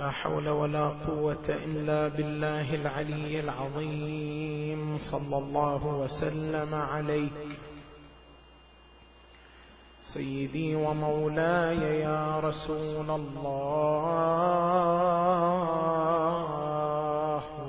لا 0.00 0.10
حول 0.10 0.48
ولا 0.48 0.88
قوة 0.88 1.48
إلا 1.48 2.08
بالله 2.08 2.74
العلي 2.74 3.40
العظيم. 3.40 4.98
صلى 4.98 5.36
الله 5.38 5.86
وسلم 5.86 6.74
عليك. 6.74 7.58
سيدي 10.00 10.74
ومولاي 10.74 12.00
يا 12.00 12.40
رسول 12.40 13.10
الله 13.10 13.60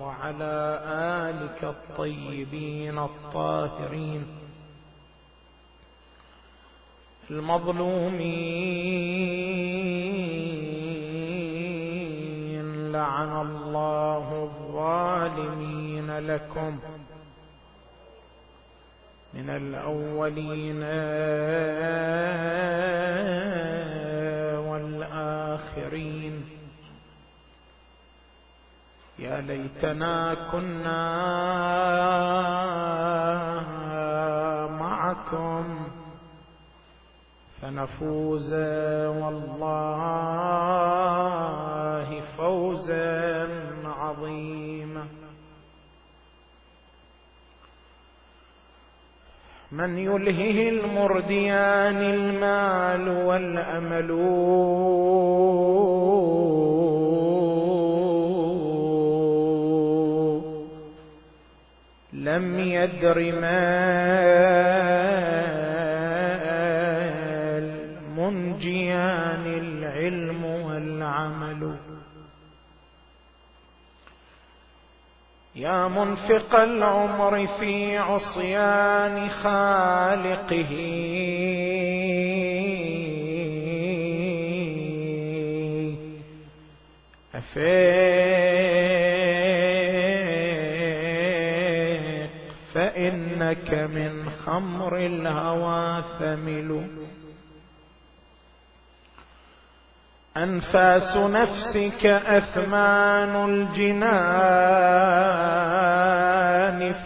وعلى 0.02 0.82
آلك 1.28 1.64
الطيبين 1.64 2.98
الطاهرين. 3.00 4.26
المظلومين 7.32 8.92
لعن 13.22 13.42
الله 13.48 14.44
الظالمين 14.44 16.18
لكم 16.18 16.80
من 19.34 19.50
الأولين 19.50 20.84
والآخرين. 24.68 26.46
يا 29.20 29.42
ليتنا 29.42 30.34
كنا 30.52 31.02
معكم 34.68 35.88
فنفوز 37.62 38.54
والله 39.24 40.02
فوزا 42.42 43.48
عظيما. 43.86 45.06
من 49.72 49.98
يلهه 49.98 50.70
المرديان 50.70 51.98
المال 51.98 53.10
والأمل. 53.10 54.12
لم 62.14 62.60
يدر 62.60 63.32
ما 63.42 65.11
يا 75.62 75.88
منفق 75.88 76.56
العمر 76.56 77.48
في 77.48 77.98
عصيان 77.98 79.30
خالقه. 79.30 80.72
أفيق 87.36 87.82
فإنك 92.74 93.74
من 93.74 94.30
خمر 94.30 94.98
الهوى 94.98 96.04
ثمل. 96.20 96.88
أنفاس 100.38 101.18
نفسك 101.18 102.06
أثمان 102.06 103.50
الجنان 103.50 104.12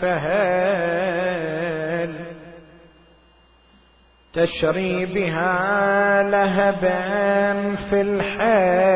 فهل 0.01 0.85
تشري 4.33 5.05
بها 5.05 6.23
لهبا 6.23 7.75
في 7.89 8.01
الحياة؟ 8.01 8.95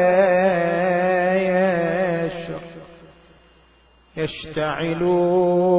يشتعلون 4.17 5.69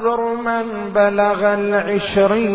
ما 0.00 0.10
عذر 0.10 0.34
من 0.34 0.92
بلغ 0.92 1.54
العشرين 1.54 2.46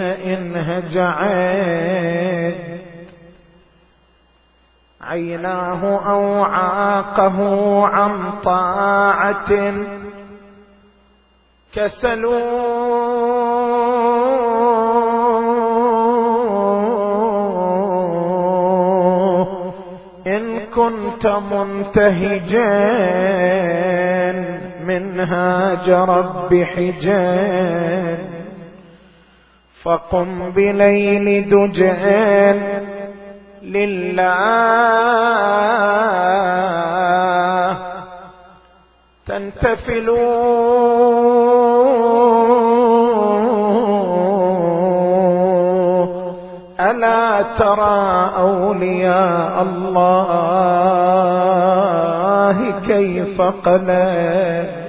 إن 0.00 0.56
هجعت. 0.56 2.54
عيناه 5.00 6.10
أو 6.10 6.42
عاقه 6.42 7.38
عن 7.86 8.32
طاعة. 8.44 9.74
كسلوا 11.72 12.73
كنت 20.76 21.26
منتهجا 21.26 22.72
منهاج 24.86 25.90
رب 25.90 26.54
حجان 26.74 28.18
فقم 29.82 30.50
بليل 30.50 31.48
دجان 31.48 32.58
لله 36.84 37.78
تنتفلوا 39.26 40.43
ألا 46.90 47.42
ترى 47.42 48.30
أولياء 48.36 49.62
الله 49.62 51.14
كيف 52.86 53.40
قلت؟ 53.40 54.84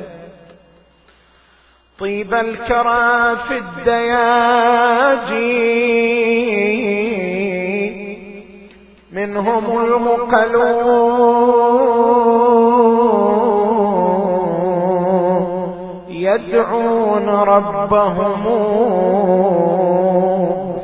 طيب 2.00 2.34
الكرى 2.34 3.36
في 3.48 3.58
الدياجي 3.58 4.76
منهم 9.12 9.86
المقلون 9.86 11.26
يدعون 16.10 17.30
ربهم 17.30 18.46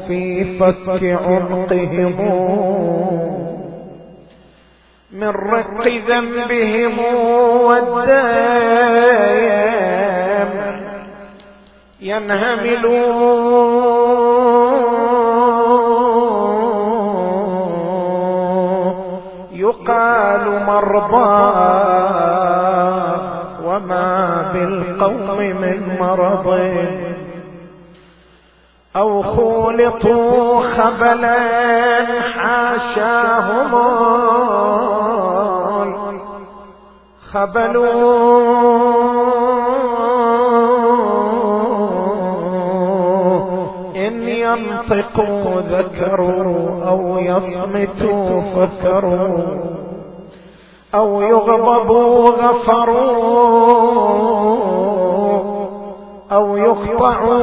في 0.08 0.44
فك 0.60 1.04
عنقهم 1.04 2.16
من 5.12 5.30
رق 5.30 5.88
ذنبهم 6.08 6.94
والدام 7.66 8.82
ينهملون. 12.02 13.12
يقال 19.54 20.46
مرضى 20.68 21.42
وما 23.66 24.52
بالقوم 24.54 25.40
من 25.62 25.98
مرض. 26.00 26.48
أو 28.96 29.24
خولطوا 29.24 30.62
خبلا 30.62 31.40
حاشاهم 32.22 33.72
خبلوا 37.32 38.42
إن 43.96 44.28
ينطقوا 44.28 45.62
ذكروا 45.62 46.84
أو 46.88 47.18
يصمتوا 47.18 48.42
فكروا 48.42 49.72
أو 50.96 51.22
يغضبوا 51.22 52.30
غفروا 52.30 53.42
أو 56.32 56.58
يقطعوا 56.58 57.42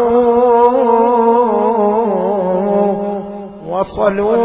وصلوا 3.88 4.36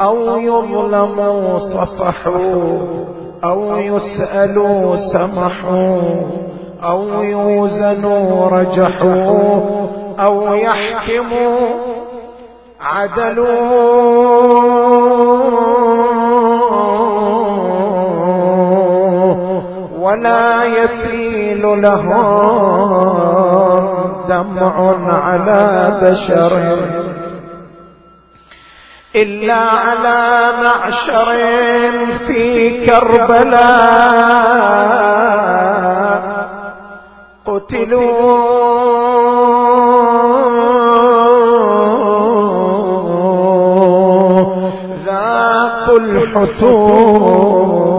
أو 0.00 0.38
يظلموا 0.38 1.58
صفحوا 1.58 2.78
أو 3.44 3.76
يسألوا 3.76 4.96
سمحوا 4.96 6.00
أو 6.82 7.22
يوزنوا 7.22 8.48
رجحوا 8.48 9.60
أو 10.18 10.54
يحكموا 10.54 11.68
عدلوا 12.80 13.60
ولا 20.00 20.64
يسيل 20.64 21.23
لهم 21.64 22.10
دمع 24.28 24.74
على 25.08 25.92
بشر. 26.02 26.52
إلا 29.16 29.54
على 29.54 30.52
معشر 30.62 31.36
في 32.26 32.70
كربلاء. 32.86 34.44
قتلوا 37.46 38.74
ذاقوا 45.06 45.98
الحتوم 45.98 47.93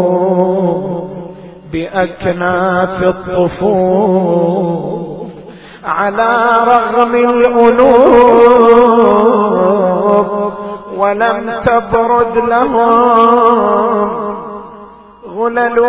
بأكناف 1.76 3.04
الطفوف 3.04 4.66
على 5.86 6.38
رغم 6.68 7.16
الأنوف 7.16 8.16
ولم 10.98 11.54
تبرد 11.66 12.38
لهم 12.38 14.10
غلل 15.28 15.80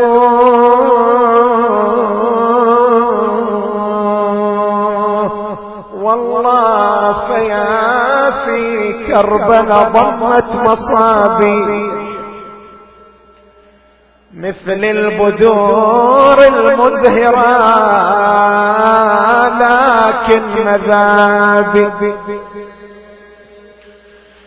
والله 6.02 7.12
فيا 7.12 8.30
في 8.30 8.92
كربلاء 9.06 9.90
ضمت 9.92 10.56
مصابي. 10.56 11.95
مثل 14.34 14.84
البدور 14.84 16.44
المزهرة 16.44 17.56
لكن 19.60 20.42
مذابي 20.64 21.90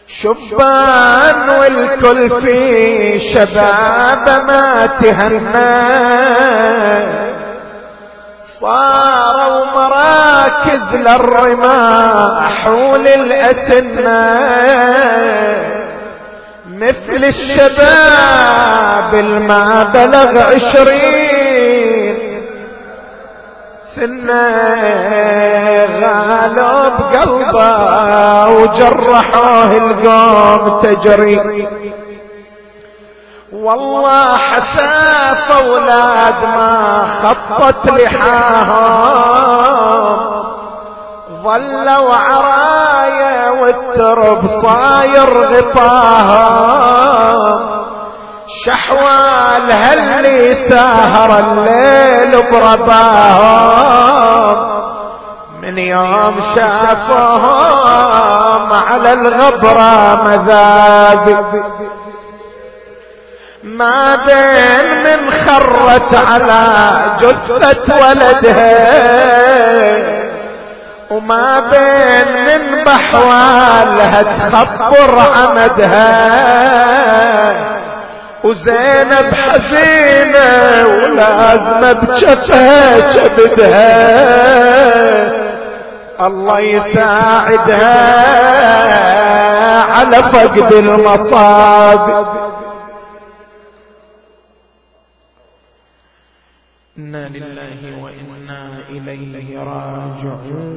شبان 0.08 1.50
والكل 1.50 2.30
في 2.30 3.20
شباب 3.20 4.46
ما 4.48 4.86
تهنى. 4.86 6.00
صاروا 8.62 9.66
مراكز 9.66 10.96
للرماح 10.96 12.68
وللأسنة 12.68 14.20
مثل 16.80 17.24
الشباب 17.24 19.14
الما 19.14 19.84
بلغ 19.84 20.40
عشرين 20.54 22.18
سنة 23.96 24.48
غالوا 26.02 26.90
بقلبه 26.90 28.48
وجرحوه 28.48 29.72
القوم 29.78 30.81
تجري. 30.81 31.68
والله 33.54 34.38
حساف 34.38 35.52
أولاد 35.52 36.44
ما 36.44 37.06
خطت 37.22 37.92
لحاهم. 37.92 39.40
ظلوا 41.44 42.16
عرايا 42.16 43.50
والترب 43.50 44.48
صاير 44.48 45.38
غطاهم 45.38 46.90
شحوال 48.66 49.72
هاللي 49.72 50.56
ساهر 50.70 51.40
الليل 51.40 52.52
برباهم 52.52 54.00
من 55.62 55.78
يوم 55.78 56.36
شافهم 56.56 57.80
على 58.74 59.14
الغبرة 59.14 60.24
مذاب. 60.24 61.46
ما 63.64 64.16
بين 64.16 65.04
من 65.04 65.32
خرت 65.32 66.14
على 66.14 66.64
جثة 67.20 67.96
ولدها. 67.96 69.40
وما 71.12 71.60
بين 71.60 72.28
من 72.46 72.84
بحوالها 72.84 74.22
تخبر 74.50 75.20
عمدها. 75.20 76.10
وزينب 78.44 79.34
حزينة 79.34 80.88
ولازمة 80.88 81.94
بجفها 81.94 83.00
كبدها 83.00 83.90
الله 86.28 86.60
يساعدها 86.60 88.00
على 89.94 90.24
فقد 90.24 90.74
المصاب. 90.74 92.26
إنا 96.98 97.28
لله 97.28 98.04
وإنا 98.04 98.80
إليه 98.90 99.60
راجعون. 99.60 100.69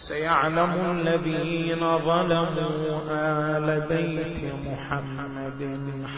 وسيعلم 0.00 0.72
الذين 0.90 1.98
ظلموا 1.98 3.00
آل 3.10 3.66
بيت 3.80 4.40
محمد 4.54 5.60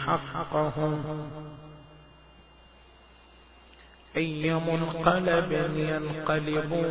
حقهم. 0.05 0.95
أي 4.17 4.53
منقلب 4.53 5.51
ينقلبون 5.75 6.83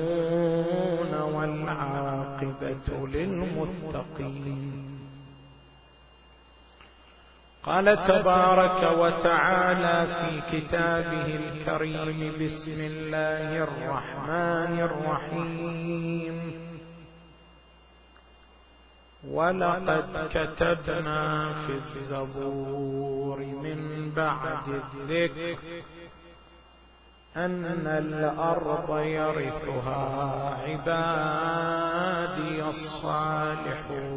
والعاقبة 1.15 2.89
للمتقين. 3.15 4.73
قال 7.63 7.87
تبارك 8.05 8.82
وتعالى 8.99 9.96
في 10.19 10.31
كتابه 10.53 11.27
الكريم 11.27 12.19
بسم 12.44 12.79
الله 12.91 13.49
الرحمن 13.65 14.75
الرحيم. 14.89 16.37
ولقد 19.29 20.29
كتبنا 20.31 21.52
في 21.67 21.72
الزبور 21.72 23.38
من 23.38 24.10
بعد 24.10 24.69
الذكر 24.69 25.58
أن 27.36 27.86
الأرض 27.86 28.98
يرثها 28.98 30.55
عبادي 30.69 32.64
الصالحون. 32.69 34.12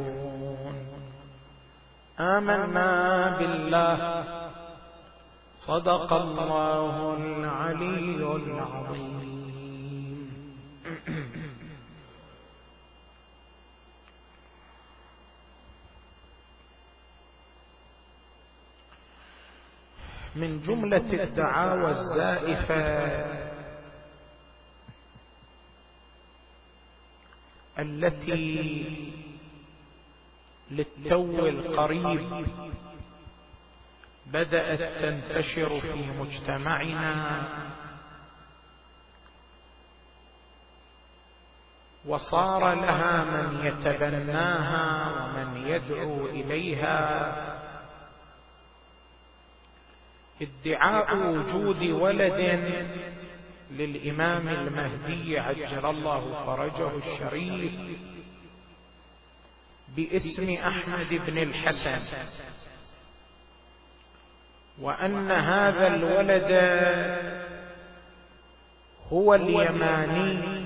آمنا 2.19 3.29
بالله. 3.38 4.24
صدق 5.53 6.13
الله 6.13 7.13
العلي 7.17 8.35
العظيم. 8.35 9.35
من 20.36 20.60
جملة 20.60 21.24
الدعاوى 21.24 21.89
الزائفة. 21.89 23.25
التي 27.80 29.15
للتو 30.72 31.46
القريب 31.46 32.48
بدأت 34.25 35.01
تنتشر 35.01 35.70
في 35.70 36.20
مجتمعنا. 36.20 37.48
وصار 42.06 42.74
لها 42.74 43.24
من 43.24 43.65
يتبناها 43.65 45.12
ومن 45.25 45.68
يدعو 45.68 46.25
إليها. 46.25 47.54
ادعاء 50.42 51.32
وجود 51.32 51.84
ولد 51.84 52.39
للإمام 53.72 54.48
المهدي 54.48 55.39
عجل 55.39 55.86
الله 55.86 56.46
فرجه 56.46 56.92
الشريف 56.98 57.74
باسم 59.96 60.68
أحمد 60.68 61.13
بن 61.27 61.38
الحسن. 61.38 62.00
وأن 64.82 65.32
هذا 65.32 65.96
الولد 65.96 66.51
هو 69.12 69.36
اليماني 69.36 70.65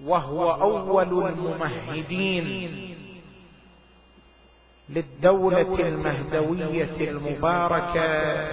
وهو 0.00 0.50
أول 0.50 1.28
الممهدين. 1.28 2.91
للدولة 4.92 5.78
المهدوية 5.78 7.10
المباركة. 7.10 8.48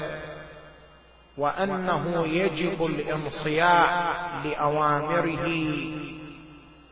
وأنه 1.38 2.27
يجب 2.27 2.86
الانصياع 2.86 4.12
لأوامره. 4.46 5.48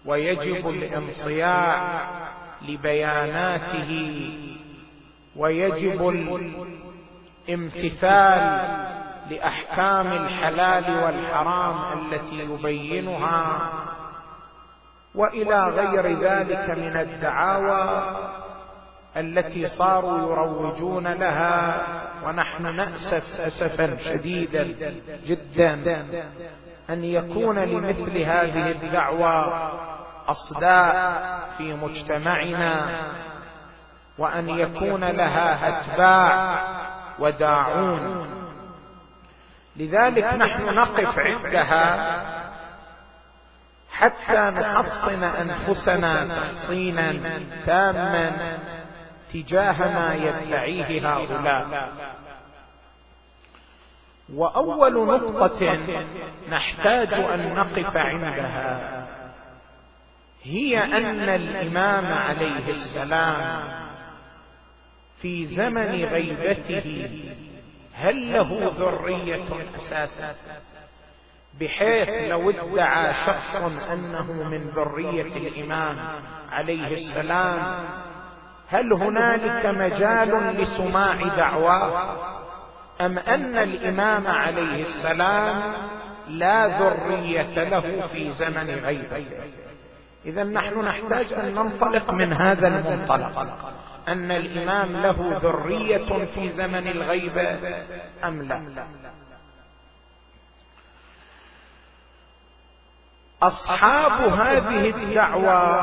ويجب 0.06 0.70
الانصياع 0.70 2.00
لبياناته. 2.68 4.22
ويجب 5.36 6.10
الامتثال 7.48 8.78
لأحكام 9.30 10.08
الحلال 10.08 11.04
والحرام 11.04 12.00
التي 12.00 12.36
يبينها. 12.36 13.70
وإلى 15.16 15.64
غير 15.64 16.20
ذلك 16.20 16.70
من 16.70 16.98
الدعاوى. 16.98 18.18
التي 19.18 19.68
صاروا 19.68 20.32
يروجون 20.32 21.08
لها 21.08 21.82
ونحن 22.26 22.76
نأسف 22.76 23.42
اسفا 23.42 23.96
شديدا 23.96 24.64
جدا. 25.26 25.74
أن 26.90 27.04
يكون 27.04 27.60
لمثل 27.60 28.18
هذه 28.18 28.72
الدعوى 28.72 29.72
أصداء 30.28 31.40
في 31.58 31.74
مجتمعنا. 31.74 33.02
وأن 34.18 34.50
يكون 34.50 35.04
لها 35.04 35.68
أتباع 35.70 36.60
وداعون. 37.20 38.28
لذلك 39.76 40.24
نحن 40.24 40.76
نقف 40.76 41.20
عندها 41.20 42.38
حتى 43.92 44.52
نحصن 44.60 45.24
أنفسنا 45.24 46.28
تحصينا 46.28 47.14
تاما. 47.66 48.58
تجاه 49.34 49.80
ما 49.80 50.16
يدعيه 50.16 51.10
هؤلاء. 51.10 51.92
وأول 54.34 55.08
نقطة 55.08 55.80
نحتاج 56.50 57.14
أن 57.14 57.54
نقف 57.54 57.98
عندها 57.98 59.08
هي 60.44 60.84
أن 60.84 61.30
الإمام 61.30 62.06
عليه 62.06 62.70
السلام 62.70 63.68
في 65.22 65.46
زمن 65.46 66.04
غيبته 66.06 67.10
هل 67.94 68.34
له 68.34 68.74
ذرية 68.78 69.76
أساسا؟ 69.76 70.34
بحيث 71.60 72.10
لو 72.10 72.50
ادعى 72.50 73.14
شخص 73.14 73.62
أنه 73.92 74.44
من 74.50 74.68
ذرية 74.70 75.38
الإمام 75.38 75.98
عليه 76.52 76.88
السلام 76.88 77.88
هل 78.70 78.94
هنالك 78.94 79.66
مجال 79.66 80.58
لسماع 80.58 81.16
دعواه 81.38 82.18
أم 83.02 83.18
أن 83.18 83.58
الإمام 83.58 84.28
عليه 84.28 84.82
السلام 84.82 85.74
لا 86.28 86.68
ذرية 86.68 87.70
له 87.70 88.08
في 88.08 88.32
زمن 88.32 88.70
غيبه 88.70 89.26
إذا 90.26 90.44
نحن 90.44 90.80
نحتاج 90.80 91.34
أن 91.34 91.54
ننطلق 91.54 92.14
من 92.14 92.34
هذا 92.34 92.68
المنطلق. 92.68 93.40
أن 94.08 94.32
الإمام 94.32 94.98
له 94.98 95.40
ذرية 95.44 96.26
في 96.26 96.50
زمن 96.50 96.88
الغيبه 96.88 97.60
أم 98.24 98.42
لا؟ 98.42 98.88
أصحاب 103.42 104.12
هذه 104.22 104.90
الدعوى 104.90 105.78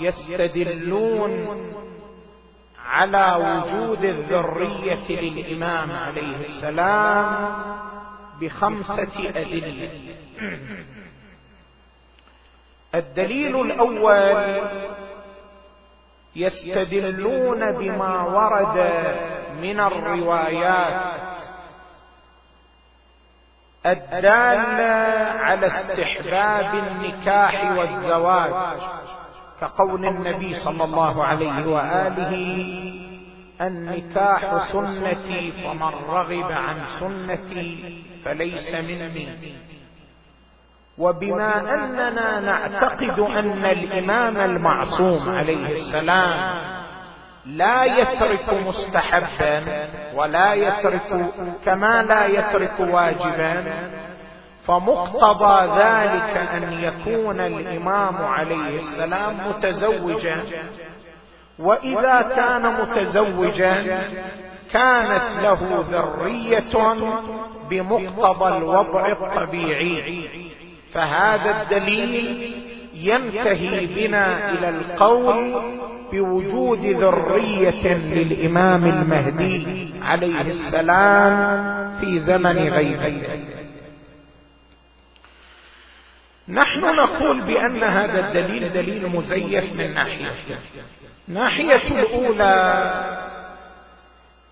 يستدلون 0.00 1.64
على 2.84 3.34
وجود 3.36 4.04
الذرية 4.04 5.20
للإمام 5.20 5.90
عليه 5.90 6.36
السلام 6.40 7.54
بخمسة 8.40 9.28
أدلة. 9.28 9.90
الدليل 12.94 13.60
الأول 13.60 14.62
يستدلون 16.36 17.72
بما 17.72 18.22
ورد 18.22 18.76
من 19.62 19.80
الروايات. 19.80 21.00
الدالة 23.86 24.94
على 25.40 25.66
استحباب 25.66 26.74
النكاح 26.74 27.76
والزواج. 27.78 28.82
كقول 29.60 30.06
النبي 30.06 30.54
صلى 30.54 30.84
الله 30.84 31.24
عليه 31.24 31.66
وآله 31.66 32.34
النكاح 33.60 34.58
سنتي 34.58 35.50
فمن 35.52 35.94
رغب 36.08 36.52
عن 36.52 36.86
سنتي 36.86 38.02
فليس 38.24 38.74
مني 38.74 39.54
وبما 40.98 41.60
أننا 41.84 42.40
نعتقد 42.40 43.18
أن 43.20 43.64
الإمام 43.64 44.36
المعصوم 44.36 45.28
عليه 45.28 45.66
السلام 45.66 46.74
لا 47.46 47.84
يترك 47.84 48.50
مستحبا 48.50 49.88
ولا 50.14 50.54
يترك 50.54 51.30
كما 51.64 52.02
لا 52.02 52.26
يترك 52.26 52.80
واجبا 52.80 53.64
فمقتضى 54.66 55.80
ذلك 55.80 56.36
أن 56.36 56.72
يكون 56.72 57.40
الإمام 57.40 58.16
عليه 58.16 58.76
السلام 58.76 59.36
متزوجا. 59.48 60.36
وإذا 61.58 62.22
كان 62.36 62.62
متزوجا 62.80 63.74
كانت 64.72 65.42
له 65.42 65.84
ذرية 65.90 66.94
بمقتضى 67.70 68.56
الوضع 68.56 69.08
الطبيعي. 69.08 70.28
فهذا 70.92 71.62
الدليل 71.62 72.54
ينتهي 72.94 73.86
بنا 73.86 74.50
إلى 74.50 74.68
القول 74.68 75.62
بوجود 76.12 76.78
ذرية 76.78 77.94
للإمام 77.94 78.84
المهدي 78.84 79.94
عليه 80.02 80.40
السلام 80.40 81.34
في 82.00 82.18
زمن 82.18 82.68
غيبه 82.68 83.63
نحن 86.48 86.80
نقول 86.80 87.40
بأن 87.40 87.84
هذا 87.84 88.28
الدليل 88.28 88.72
دليل 88.72 89.08
مزيف 89.08 89.72
من 89.72 89.94
ناحيتين 89.94 90.56
ناحية 91.28 92.02
الأولى 92.02 92.84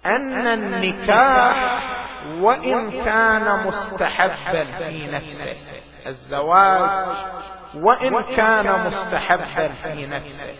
أن 0.06 0.46
النكاح 0.46 1.82
وإن 2.40 2.90
كان 2.90 3.66
مستحبا 3.66 4.64
في 4.78 5.06
نفسه 5.06 5.56
الزواج 6.06 7.16
وإن 7.74 8.22
كان 8.22 8.86
مستحبا 8.86 9.68
في 9.68 10.06
نفسه. 10.06 10.54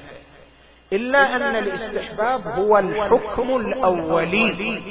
إلا 0.93 1.37
أن 1.37 1.57
الاستحباب 1.57 2.47
هو 2.47 2.79
الحكم 2.79 3.57
الأولي 3.57 4.83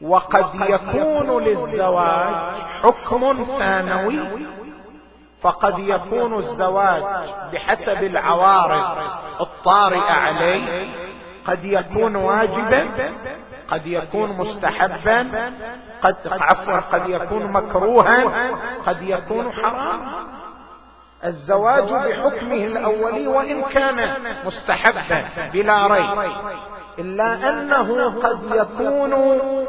وقد 0.00 0.46
يكون 0.54 1.44
للزواج 1.44 2.54
حكم 2.82 3.46
ثانوي 3.58 4.18
فقد 5.42 5.78
يكون 5.78 6.34
الزواج 6.34 7.02
بحسب 7.52 8.02
العوارض 8.02 9.02
الطارئة 9.40 10.12
عليه. 10.12 10.86
قد 11.46 11.64
يكون 11.64 12.16
واجبا 12.16 12.88
قد 13.68 13.86
يكون 13.86 14.32
مستحبا 14.32 15.52
قد 16.02 16.16
عفوا 16.26 16.80
قد 16.80 17.08
يكون 17.08 17.52
مكروها 17.52 18.24
قد 18.86 19.02
يكون 19.02 19.52
حراما. 19.52 20.24
الزواج 21.24 21.92
بحكمه 21.92 22.54
الاولي 22.54 23.26
وإن 23.26 23.62
كان 23.62 24.10
مستحبا 24.44 25.28
بلا 25.52 25.86
ريب 25.86 26.32
إلا 26.98 27.50
أنه 27.50 28.20
قد 28.20 28.40
يكون 28.54 29.12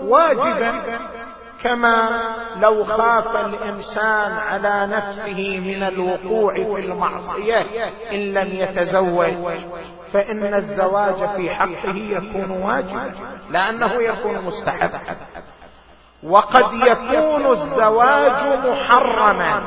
واجبا. 0.01 0.74
كما 1.63 2.10
لو 2.62 2.86
خاف 2.86 3.36
الإنسان 3.36 4.32
على 4.32 4.88
نفسه 4.91 5.60
من 5.60 5.84
الوقوع 5.84 6.53
في 6.53 6.79
المعصية 6.79 7.62
إن 8.12 8.34
لم 8.34 8.48
يتزوج 8.48 9.60
فإن 10.13 10.53
الزواج 10.53 11.29
في 11.36 11.55
حقه 11.55 11.96
يكون 11.96 12.51
واجبا 12.51 13.13
لأنه 13.50 13.93
يكون 13.93 14.46
مستحبا. 14.46 15.01
وقد 16.24 16.74
يكون 16.74 17.46
الزواج 17.46 18.67
محرما 18.67 19.63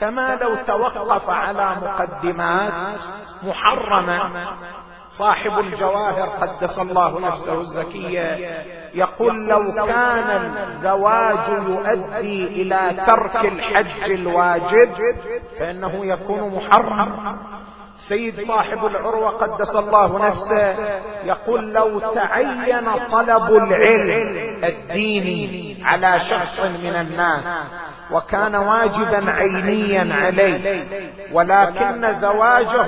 كما 0.00 0.34
لو 0.34 0.54
توقف 0.56 1.30
على 1.30 1.76
مقدمات 1.82 2.72
محرمة 3.42 4.46
صاحب 5.10 5.58
الجواهر 5.58 6.28
قدس 6.40 6.78
الله 6.78 7.20
نفسه 7.20 7.60
الزكيه 7.60 8.38
يقول 8.94 9.48
لو 9.48 9.86
كان 9.86 10.56
الزواج 10.68 11.48
يؤدي 11.68 12.46
إلى 12.62 13.04
ترك 13.06 13.44
الحج 13.44 14.10
الواجب 14.12 14.92
فإنه 15.58 16.06
يكون 16.06 16.54
محرم. 16.54 17.36
سيد 17.92 18.34
صاحب 18.34 18.84
العروة 18.86 19.28
قدس 19.30 19.76
الله 19.76 20.28
نفسه 20.28 20.76
يقول 21.24 21.72
لو 21.72 21.98
تعين 21.98 22.86
طلب 23.12 23.52
العلم 23.56 24.64
الديني 24.64 25.82
على 25.84 26.20
شخص 26.20 26.60
من 26.60 26.94
الناس 26.96 27.44
وكان 28.12 28.54
واجبا 28.56 29.30
عينيا 29.30 30.14
عليه 30.14 30.86
ولكن 31.32 32.12
زواجه 32.12 32.86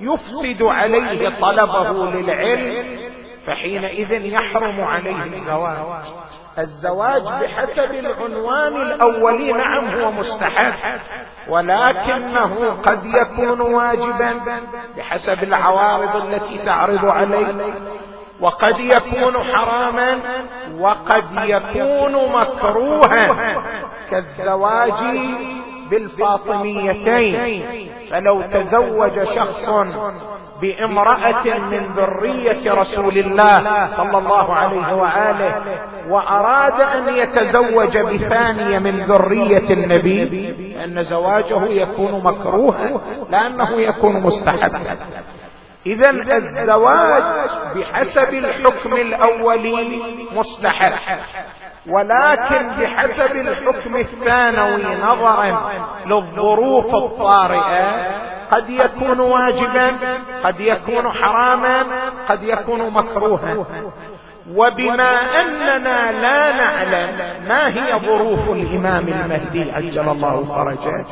يفسد 0.00 0.62
عليه 0.62 1.30
طلبه 1.40 2.10
للعلم 2.10 2.98
فحينئذ 3.46 4.12
يحرم 4.12 4.80
عليه 4.80 5.22
الزواج. 5.24 6.04
الزواج. 6.58 7.22
بحسب 7.22 7.90
العنوان 7.90 8.82
الأولي 8.82 9.52
نعم 9.52 9.86
هو 9.86 10.10
مستحب. 10.12 11.00
ولكنه 11.48 12.76
قد 12.82 13.06
يكون 13.06 13.60
واجبا 13.60 14.40
بحسب 14.96 15.42
العوارض 15.42 16.26
التي 16.26 16.58
تعرض 16.58 17.04
عليه 17.04 17.74
وقد 18.40 18.80
يكون 18.80 19.36
حراما 19.36 20.20
وقد 20.78 21.24
يكون 21.32 22.32
مكروها. 22.32 23.62
كالزواج 24.10 25.02
بالفاطميتين. 25.94 27.62
فلو 28.10 28.42
تزوج 28.42 29.22
شخص 29.24 29.70
بامرأة 30.60 31.58
من 31.58 31.86
ذرية 31.96 32.72
رسول 32.72 33.18
الله 33.18 33.86
صلى 33.86 34.18
الله 34.18 34.54
عليه 34.54 34.94
وآله 34.94 35.62
وأراد 36.08 36.80
أن 36.80 37.14
يتزوج 37.14 37.98
بثانية 37.98 38.78
من 38.78 39.04
ذرية 39.04 39.70
النبي 39.70 40.54
أن 40.84 41.02
زواجه 41.02 41.64
يكون 41.64 42.22
مكروها 42.24 43.00
لأنه 43.30 43.80
يكون 43.80 44.22
مستحبا. 44.22 44.96
إذا 45.86 46.10
الزواج 46.10 47.22
بحسب 47.76 48.34
الحكم 48.34 48.92
الأولي 48.92 50.02
مستحب 50.32 50.92
ولكن 51.88 52.68
بحسب 52.68 53.36
الحكم 53.36 53.96
الثانوي 53.96 54.84
نظرا 55.02 55.70
للظروف 56.06 56.94
الطارئة 56.94 58.24
قد 58.50 58.70
يكون 58.70 59.20
واجبا 59.20 59.96
قد 60.44 60.60
يكون 60.60 61.12
حراما 61.12 61.82
قد 62.28 62.42
يكون 62.42 62.90
مكروها. 62.90 63.56
وبما 64.50 65.10
أننا 65.42 66.12
لا 66.12 66.52
نعلم 66.52 67.48
ما 67.48 67.68
هي 67.68 67.98
ظروف 67.98 68.50
الإمام 68.50 69.08
المهدي 69.08 69.72
عجل 69.72 70.08
الله 70.08 70.44
فرجه. 70.44 71.04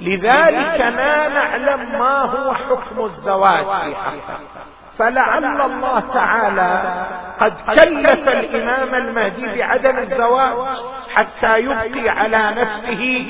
لذلك 0.00 0.80
لا 0.80 1.28
نعلم 1.28 1.92
ما 1.98 2.20
هو 2.20 2.54
حكم 2.54 3.04
الزواج 3.04 3.64
في 3.64 3.94
حقه. 3.94 4.61
فلعل 4.98 5.60
الله 5.60 6.00
تعالى 6.00 6.82
قد 7.40 7.60
كلف 7.60 8.28
الإمام 8.28 8.94
المهدي 8.94 9.46
بعدم 9.58 9.98
الزواج 9.98 10.76
حتى 11.14 11.58
يبقي 11.58 12.08
على 12.08 12.54
نفسه 12.60 13.26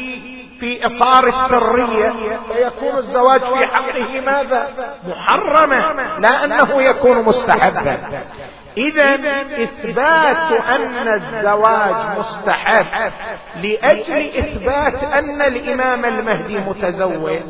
في 0.61 0.87
إطار 0.87 1.27
السرية 1.27 2.13
فيكون 2.53 2.99
الزواج 2.99 3.41
في 3.41 3.67
حقه 3.67 4.21
ماذا؟ 4.21 4.71
محرما 5.09 5.95
لا 6.19 6.45
أنه 6.45 6.83
يكون 6.83 7.23
مستحبا. 7.23 7.99
اذا 8.77 9.15
إثبات 9.63 10.53
أن 10.69 11.09
الزواج 11.09 12.19
مستحب 12.19 13.13
لأجل 13.63 14.29
إثبات 14.39 15.05
أن 15.05 15.43
الإمام 15.43 16.05
المهدي 16.05 16.59
متزوج. 16.59 17.41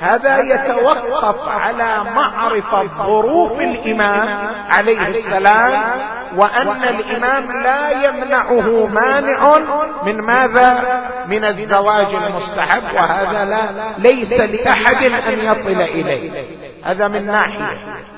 هذا 0.00 0.38
يتوقف 0.38 1.48
على 1.48 1.96
معرفة 2.16 3.04
ظروف 3.06 3.52
الإمام 3.52 4.54
عليه 4.68 5.08
السلام 5.08 5.82
وأن 6.36 6.82
الإمام 6.84 7.62
لا 7.62 8.08
يمنعه 8.08 8.86
مانع 8.86 9.58
من 10.04 10.20
ماذا؟ 10.20 11.02
من 11.26 11.44
الزواج 11.44 12.06
المستحب 12.26 12.82
وهذا 12.94 13.44
لا 13.44 13.92
ليس 13.98 14.32
لأحد 14.32 15.04
أن 15.04 15.38
يصل 15.38 15.80
إليه. 15.82 16.44
هذا 16.84 17.08
من 17.08 17.26
ناحية. 17.26 18.11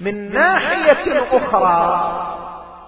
من 0.00 0.32
ناحية 0.32 1.36
أخرى 1.36 2.10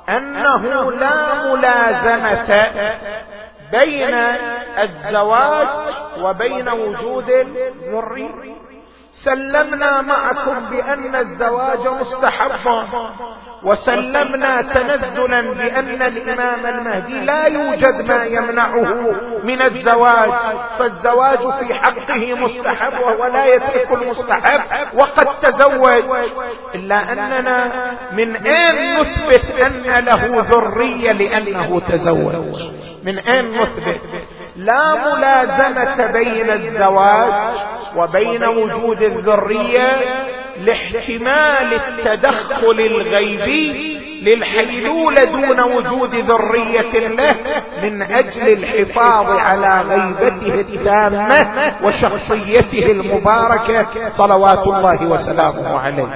أنه 0.08 0.92
لا 0.92 1.46
ملازمة 1.54 2.70
بين 3.72 4.14
الزواج 4.78 5.68
وبين 6.22 6.68
وجود 6.68 7.30
الذريه 7.30 8.65
سلمنا 9.24 10.00
معكم 10.00 10.60
بأن 10.70 11.16
الزواج 11.16 11.88
مستحب. 12.00 12.50
وسلمنا 13.62 14.62
تنزلا 14.62 15.40
بأن 15.40 16.02
الإمام 16.02 16.66
المهدي 16.66 17.24
لا 17.24 17.46
يوجد 17.46 18.08
ما 18.08 18.24
يمنعه 18.24 19.14
من 19.44 19.62
الزواج. 19.62 20.30
فالزواج 20.78 21.38
في 21.38 21.74
حقه 21.74 22.34
مستحب 22.34 22.92
وهو 22.92 23.26
لا 23.26 23.46
يترك 23.46 23.92
المستحب 23.92 24.60
وقد 24.94 25.26
تزوج. 25.42 26.04
إلا 26.74 27.12
أننا 27.12 27.72
من 28.12 28.36
أين 28.36 29.00
نثبت 29.00 29.60
أن 29.60 30.04
له 30.04 30.46
ذرية 30.50 31.12
لأنه 31.12 31.80
تزوج؟ 31.80 32.62
من 33.04 33.18
أين 33.18 33.60
نثبت؟ 33.60 34.00
لا 34.56 34.94
ملازمة 34.94 36.12
بين 36.12 36.50
الزواج 36.50 37.32
وبين 37.96 38.44
وجود 38.44 39.02
الذرية 39.02 39.86
لاحتمال 40.60 41.74
التدخل 41.74 42.80
الغيبي 42.80 43.96
للحيلولة 44.22 45.24
دون 45.24 45.60
وجود 45.60 46.14
ذرية 46.14 47.08
له 47.08 47.34
من 47.82 48.02
أجل 48.02 48.48
الحفاظ 48.52 49.38
على 49.38 49.80
غيبته 49.88 50.54
التامة 50.54 51.48
وشخصيته 51.82 52.86
المباركة 52.90 54.08
صلوات 54.08 54.66
الله 54.66 55.06
وسلامه 55.06 55.78
عليه. 55.80 56.08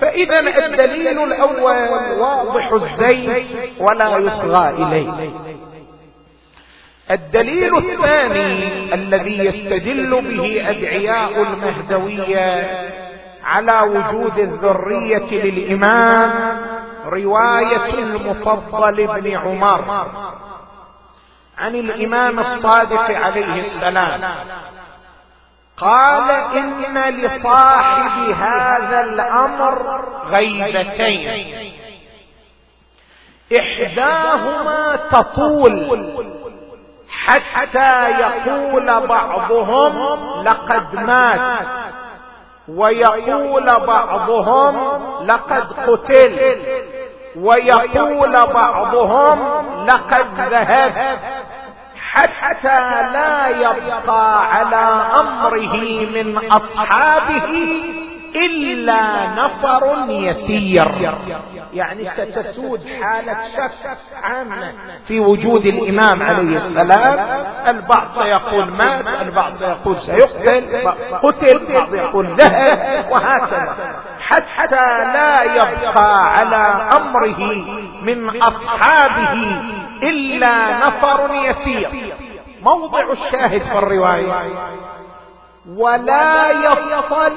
فإذا 0.00 0.40
الدليل 0.66 1.18
الأول 1.18 1.76
واضح 2.18 2.72
الزين 2.72 3.32
ولا 3.80 4.18
يصغى 4.18 4.70
إليه. 4.70 5.30
الدليل 7.10 7.76
الثاني 7.76 8.94
الذي 8.94 9.38
يستدل 9.38 10.10
به 10.10 10.70
أدعياء 10.70 11.42
المهدوية 11.42 12.66
على 13.44 13.80
وجود 13.80 14.38
الذرية 14.38 15.44
للإمام 15.44 16.30
رواية 17.04 17.94
المفضل 17.94 19.06
بن 19.06 19.36
عمر 19.36 20.06
عن 21.58 21.74
الإمام 21.74 22.38
الصادق 22.38 23.24
عليه 23.24 23.54
السلام. 23.54 24.20
قال 25.76 26.30
إن 26.30 27.14
لصاحب 27.14 28.30
هذا 28.30 29.00
الأمر 29.00 30.04
غيبتين. 30.26 31.46
إحداهما 33.58 34.96
تطول. 34.96 36.35
حتى 37.26 38.04
يقول 38.04 39.06
بعضهم 39.06 39.92
لقد 40.44 40.96
مات. 40.96 41.66
ويقول 42.68 43.64
بعضهم 43.86 44.76
لقد 45.26 45.72
قتل. 45.72 46.56
ويقول 47.36 48.46
بعضهم 48.46 49.38
لقد 49.86 50.40
ذهب. 50.40 51.18
حتى 52.40 53.02
لا 53.12 53.48
يبقى 53.48 54.54
على 54.54 55.00
أمره 55.20 55.76
من 56.14 56.52
أصحابه 56.52 57.82
إلا 58.36 59.26
نفر 59.26 59.96
يسير. 60.08 61.14
يعني 61.76 62.04
ستسود 62.04 62.80
حالة 63.02 63.42
شك 63.42 63.98
عامة 64.22 64.72
في 65.04 65.20
وجود 65.20 65.66
الإمام 65.66 66.22
عليه 66.22 66.56
السلام. 66.56 67.18
البعض 67.68 68.08
سيقول 68.08 68.70
مات 68.70 69.22
البعض 69.22 69.52
سيقول 69.52 69.98
سيقتل 69.98 70.88
قتل 71.22 71.72
بعض 71.74 71.94
يقول 71.94 72.26
ذهب 72.26 73.10
وهكذا. 73.10 73.76
حتى 74.20 75.04
لا 75.14 75.42
يبقى 75.42 76.38
على 76.38 76.88
أمره 76.96 77.38
من 78.02 78.42
أصحابه 78.42 79.60
إلا 80.02 80.76
نفر 80.86 81.30
يسير. 81.34 82.14
موضع 82.62 83.12
الشاهد 83.12 83.62
في 83.62 83.78
الرواية. 83.78 84.32
ولا 85.76 86.50
يطلع 86.50 87.30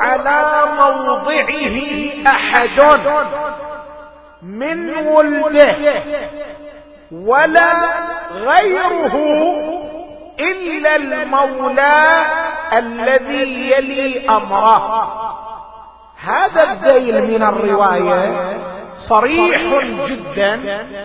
على 0.00 0.64
موضعه 0.78 1.56
أحد. 2.26 2.80
من 4.42 5.06
ولده 5.06 5.76
ولا 7.12 7.72
غيره 8.32 9.16
إلا 10.40 10.96
المولى 10.96 12.24
الذي 12.72 13.70
يلي 13.70 14.30
أمره. 14.30 15.12
هذا 16.24 16.62
الذيل 16.72 17.26
من 17.26 17.42
الرواية. 17.42 18.79
صريح 18.96 19.62
جدا 20.08 20.56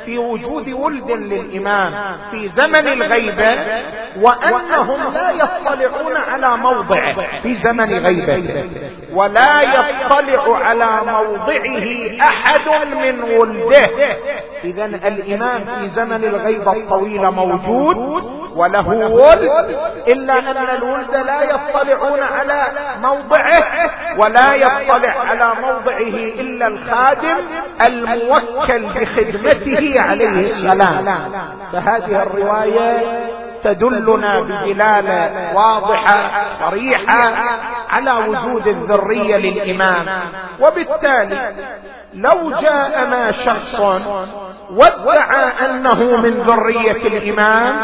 في 0.06 0.18
وجود 0.18 0.70
ولد 0.74 1.12
للإمام 1.12 1.94
في 2.32 2.48
زمن 2.48 2.88
الغيبة 2.88 3.56
وأنهم 4.22 5.14
لا 5.14 5.32
يطلعون 5.32 6.18
على 6.18 6.58
موضعه 6.58 7.42
في 7.42 7.54
زمن 7.54 8.00
غيبه 8.00 8.70
ولا 9.14 9.62
يطلع 9.62 10.58
على 10.66 11.02
موضعه 11.12 12.18
أحد 12.22 12.70
من 12.94 13.22
ولده. 13.24 13.90
اذا 14.64 14.86
الامام 14.86 15.64
في 15.66 15.88
زمن 15.88 16.24
الغيبه 16.24 16.72
الطويله 16.74 17.30
موجود 17.32 17.98
وله 18.56 18.88
ولد 18.88 19.80
إلا 20.08 20.40
أن 20.40 20.76
الولد 20.78 21.16
لا 21.16 21.42
يطلعون 21.44 22.20
على 22.20 22.64
موضعه 23.02 23.64
ولا 24.18 24.56
يطلع 24.56 25.16
على 25.20 25.54
موضعه 25.62 26.18
إلا 26.40 26.68
الخادم 26.68 27.38
الموكل 27.82 28.86
بخدمته 28.86 30.02
عليه 30.02 30.40
السلام. 30.40 31.06
فهذه 31.74 32.24
الرواية 32.24 33.20
تدلنا 33.64 34.40
بدلاله 34.42 35.56
واضحة 35.56 36.18
صريحة 36.60 37.34
على 37.90 38.14
وجود 38.28 38.68
الذرية 38.68 39.38
للإمام. 39.38 40.06
وبالتالي 40.60 41.54
لو 42.16 42.52
جاءنا 42.52 43.32
شخص 43.32 43.80
وادعى 44.72 45.66
أنه 45.66 46.18
من 46.18 46.32
ذرية 46.32 46.92
الامام 47.08 47.76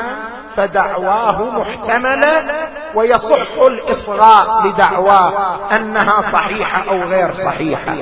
فدعواه 0.56 1.60
محتمله 1.60 2.67
ويصح 2.96 3.58
الإصغاء 3.62 4.67
لدعواه 4.67 5.60
أنها 5.76 6.22
صحيحة 6.22 6.89
أو 6.89 7.04
غير 7.04 7.32
صحيحة. 7.32 7.98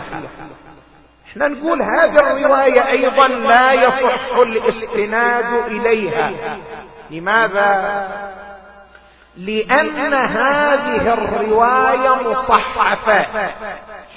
إحنا 1.32 1.48
نقول 1.48 1.82
هذه 1.82 2.20
الرواية 2.20 2.88
أيضا 2.90 3.28
لا 3.28 3.74
يصح 3.74 4.38
الاستناد 4.38 5.46
إليها. 5.68 6.32
لماذا؟ 7.10 8.08
لأن 9.38 10.14
هذه 10.14 11.14
الرواية 11.14 12.30
مصحفة. 12.30 13.26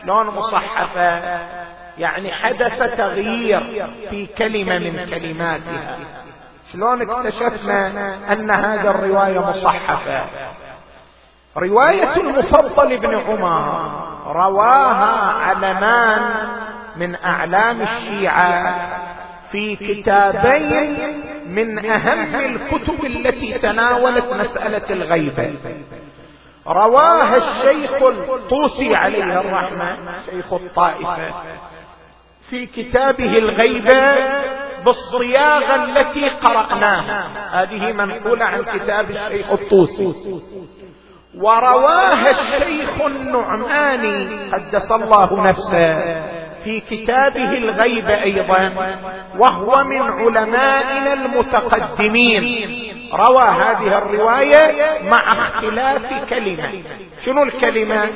شلون 0.03 0.27
مصحفة؟ 0.27 1.23
يعني 2.03 2.33
حدث 2.33 2.97
تغيير 2.97 3.61
في 4.11 4.27
كلمة 4.27 4.79
من 4.79 5.05
كلماتها. 5.05 5.99
شلون 6.73 7.03
اكتشفنا 7.03 8.33
أن 8.33 8.51
هذه 8.51 8.91
الرواية 8.91 9.39
مصحفة؟ 9.39 10.25
رواية 11.57 12.17
المفضل 12.17 12.99
بن 12.99 13.15
عمر 13.15 13.93
رواها 14.27 15.33
علمان 15.33 16.21
من؟ 16.97 17.15
أعلام 17.15 17.83
الشيعة 17.83 18.75
في 19.53 19.77
كتابين 19.77 21.23
من 21.47 21.87
أهم 21.87 22.35
الكتب 22.35 23.05
التي 23.05 23.59
تناولت 23.59 24.33
مسألة 24.41 24.91
الغيبه 24.91 25.59
رواها 26.67 27.37
الشيخ 27.37 28.03
الطوسي 28.03 28.97
عليه 28.97 29.41
الرحمة 29.41 29.99
شيخ 30.31 30.53
الطائفة. 30.53 31.35
في 32.53 32.67
كتابه 32.67 33.39
الغيبه 33.39 34.17
بالصياغة 34.85 35.85
التي 35.85 36.29
قرأناها. 36.29 37.31
هذه 37.53 37.93
منقولة 37.93 38.45
عن 38.45 38.63
كتاب 38.63 39.11
الشيخ 39.11 39.53
الطوسي. 39.53 40.13
ورواها 41.35 42.31
الشيخ 42.31 43.01
النعماني 43.07 44.29
قدس 44.53 44.93
الله 44.93 45.49
نفسه 45.49 46.15
في 46.65 46.81
كتابه 46.81 47.59
الغيب 47.59 48.07
أيضا 48.07 48.73
وهو 49.39 49.85
من 49.85 50.03
علمائنا 50.03 51.13
المتقدمين. 51.13 52.43
روى 53.15 53.45
هذه 53.45 53.99
الرواية 53.99 54.99
مع 55.11 55.33
اختلاف 55.33 56.31
كلمة. 56.31 56.83
شنو 57.19 57.43
الكلمة؟ 57.43 58.11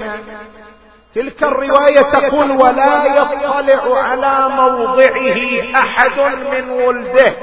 تلك 1.16 1.42
الرواية 1.42 2.00
تقول 2.00 2.50
ولا 2.50 3.05
يطلع 3.05 4.02
على 4.02 4.48
موضعه 4.48 5.37
أحد 5.74 6.20
من 6.52 6.70
ولده. 6.70 7.35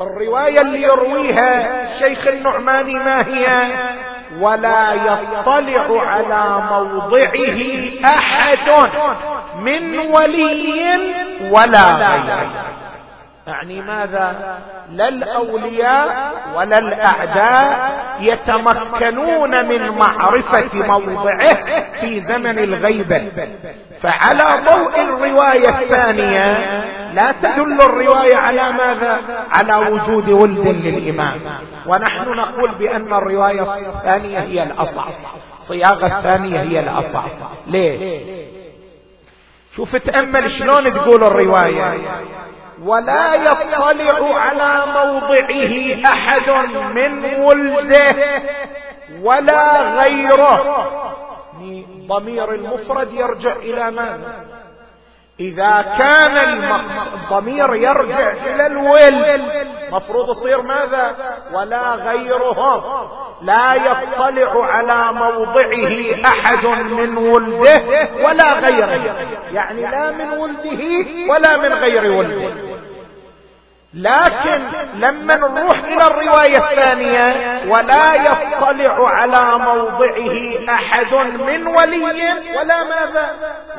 الرواية 0.00 0.60
اللي 0.60 0.82
يرويها 0.82 1.82
الشيخ 1.84 2.26
النعماني 2.26 2.94
ما 2.94 3.26
هي؟ 3.26 3.46
ولا 4.40 4.92
يطلع 4.92 6.02
على 6.06 6.62
موضعه 6.70 7.48
أحد 8.04 8.90
من 9.60 9.98
ولي 9.98 10.98
ولا 11.50 11.96
غيره. 11.96 12.81
يعني 13.46 13.82
ماذا؟ 13.82 14.58
لا 14.90 15.08
الاولياء 15.08 16.32
ولا 16.56 16.78
الاعداء 16.78 17.92
يتمكنون 18.20 19.68
من 19.68 19.88
معرفة 19.88 20.86
موضعه 20.86 21.54
في 22.00 22.20
زمن 22.20 22.58
الغيبة. 22.58 23.28
فعلى 24.00 24.44
ضوء 24.70 25.00
الرواية 25.00 25.68
الثانية 25.68 26.52
لا 27.12 27.32
تدل 27.32 27.82
الرواية 27.82 28.36
على 28.36 28.72
ماذا؟ 28.72 29.18
على 29.50 29.74
وجود 29.90 30.30
ولد 30.30 30.68
للإمام. 30.68 31.40
ونحن 31.86 32.28
نقول 32.28 32.74
بأن 32.74 33.12
الرواية 33.12 33.62
الثانية 33.62 34.38
هي 34.38 34.62
الاصح 34.62 35.08
الصياغه 35.58 36.06
الثانية 36.06 36.60
هي 36.60 36.80
الاصح 36.80 37.26
ليه؟ 37.66 38.52
شوف 39.76 39.96
تأمل 39.96 40.50
شلون 40.50 40.92
تقول 40.92 41.24
الرواية. 41.24 42.00
ولا 42.84 43.34
يطلع 43.34 43.86
على 44.38 44.84
موضعه 44.86 46.06
أحد 46.12 46.50
من 46.94 47.40
ولده 47.40 48.42
ولا 49.22 49.80
غيره. 50.02 50.88
ضمير 52.06 52.54
المفرد 52.54 53.12
يرجع 53.12 53.52
إلى 53.56 53.90
ماذا 53.90 54.61
إذا 55.40 55.84
كان 55.98 56.62
الضمير 57.14 57.74
يرجع 57.74 58.32
إلى 58.32 58.66
الولد 58.66 59.42
مفروض 59.92 60.28
يصير 60.28 60.62
ماذا؟ 60.62 61.16
ولا 61.52 61.94
غيرهم 61.94 62.82
لا 63.42 63.74
يطلع 63.74 64.66
على 64.66 65.12
موضعه 65.18 66.26
أحد 66.26 66.66
من 66.90 67.16
ولده 67.16 67.82
ولا 68.24 68.52
غيره. 68.52 69.16
يعني 69.52 69.82
لا 69.82 70.10
من 70.10 70.28
ولده 70.38 71.06
ولا 71.28 71.56
من 71.56 71.72
غير 71.72 72.12
ولده. 72.12 72.72
لكن 73.94 74.60
لما 74.94 75.36
نروح 75.36 75.78
إلى 75.78 76.06
الرواية 76.06 76.58
الثانية 76.58 77.32
ولا 77.68 78.14
يطلع 78.14 79.08
على 79.08 79.58
موضعه 79.64 80.74
أحد 80.74 81.14
من 81.14 81.66
ولي 81.66 82.04
ولا 82.58 82.84
ماذا؟ 82.84 83.30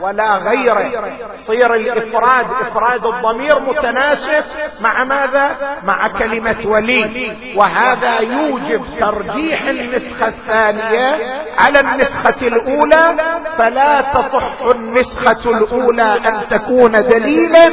ولا 0.02 0.38
غيره. 0.38 0.92
صير 1.36 1.74
الإفراد 1.74 2.46
إفراد 2.62 3.06
الضمير 3.06 3.60
متناسب 3.60 4.44
مع 4.82 5.04
ماذا؟ 5.04 5.58
مع 5.84 6.08
كلمة 6.08 6.56
ولي. 6.66 7.38
وهذا 7.56 8.20
يوجب 8.20 8.86
ترجيح 9.00 9.62
النسخة 9.62 10.28
الثانية 10.28 11.18
على 11.60 11.80
النسخة 11.80 12.48
الأولى. 12.48 13.16
فلا 13.58 14.02
تصح 14.02 14.62
النسخة 14.76 15.50
الأولى 15.50 16.20
أن 16.28 16.48
تكون 16.50 16.92
دليلا 16.92 17.70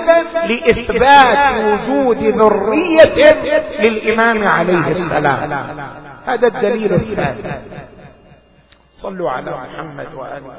لإثبات 0.47 1.39
وجود 1.65 2.30
ذرية 2.31 3.33
للإمام 3.81 4.49
عليه 4.49 4.89
السلام. 4.89 5.53
هذا 6.27 6.47
الدليل 6.47 6.95
الثاني. 6.95 7.43
صلوا 8.93 9.31
على 9.31 9.51
محمد 9.51 10.15
وآله 10.15 10.55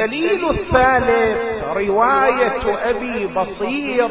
الدليل 0.00 0.50
الثالث 0.50 1.64
رواية 1.64 2.90
أبي 2.90 3.26
بصير 3.26 4.08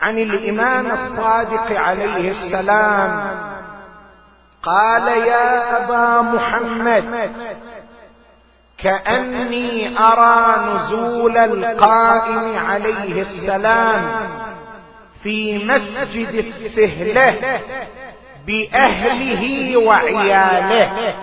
عن 0.00 0.18
الإمام 0.18 0.86
الصادق 0.92 1.80
عليه 1.80 2.28
السلام. 2.28 3.20
قال 4.62 5.08
يا 5.08 5.84
أبا 5.84 6.22
محمد 6.22 7.32
كأني 8.78 9.98
أرى 9.98 10.74
نزول 10.74 11.36
القائم 11.36 12.56
عليه 12.58 13.20
السلام 13.20 14.00
في 15.22 15.64
مسجد 15.64 16.28
السهلة 16.28 17.60
بأهله 18.46 19.76
وعياله. 19.76 21.14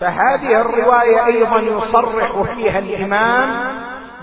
فهذه 0.00 0.60
الرواية 0.60 1.26
أيضا 1.26 1.58
يصرح 1.60 2.42
فيها 2.42 2.78
الإمام 2.78 3.50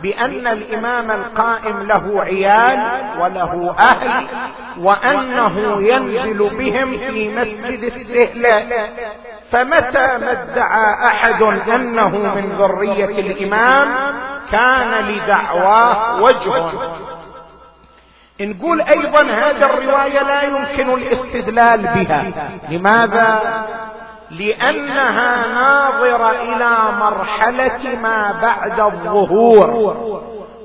بأن 0.03 0.47
الإمام 0.47 1.11
القائم 1.11 1.79
له 1.79 2.21
عيال 2.23 3.01
وله 3.19 3.75
أهل 3.79 4.27
وأنه 4.77 5.81
ينزل 5.87 6.49
بهم 6.57 6.97
في 6.97 7.35
مسجد 7.35 7.83
السهله 7.83 8.89
فمتى 9.51 9.99
ما 9.99 10.31
ادعى 10.31 11.07
أحد 11.07 11.41
أنه 11.69 12.09
من 12.09 12.45
ذرية 12.59 13.19
الإمام 13.19 13.87
كان 14.51 15.05
لدعواه 15.05 16.21
وجه. 16.21 16.63
نقول 18.41 18.81
أيضا 18.81 19.21
هذه 19.31 19.63
الرواية 19.63 20.23
لا 20.23 20.43
يمكن 20.43 20.89
الاستدلال 20.89 21.81
بها. 21.81 22.31
لماذا؟ 22.69 23.39
لأنها 24.31 25.47
ناظرة 25.47 26.31
إلى 26.31 26.75
مرحلة 26.99 27.95
ما 28.03 28.33
بعد 28.41 28.79
الظهور. 28.79 29.97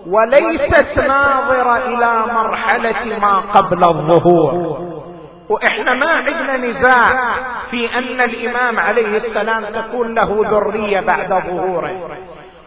وليست 0.06 0.98
ناظرة 0.98 1.76
إلى 1.76 2.22
مرحلة 2.34 3.18
ما 3.22 3.38
قبل 3.38 3.84
الظهور. 3.84 4.78
وإحنا 5.48 5.94
ما 5.94 6.10
عندنا 6.10 6.56
نزاع 6.56 7.12
في 7.70 7.98
أن 7.98 8.20
الإمام 8.20 8.78
عليه 8.78 9.16
السلام 9.16 9.64
تكون 9.64 10.14
له 10.14 10.46
ذرية 10.50 11.00
بعد 11.00 11.28
ظهوره. 11.28 11.90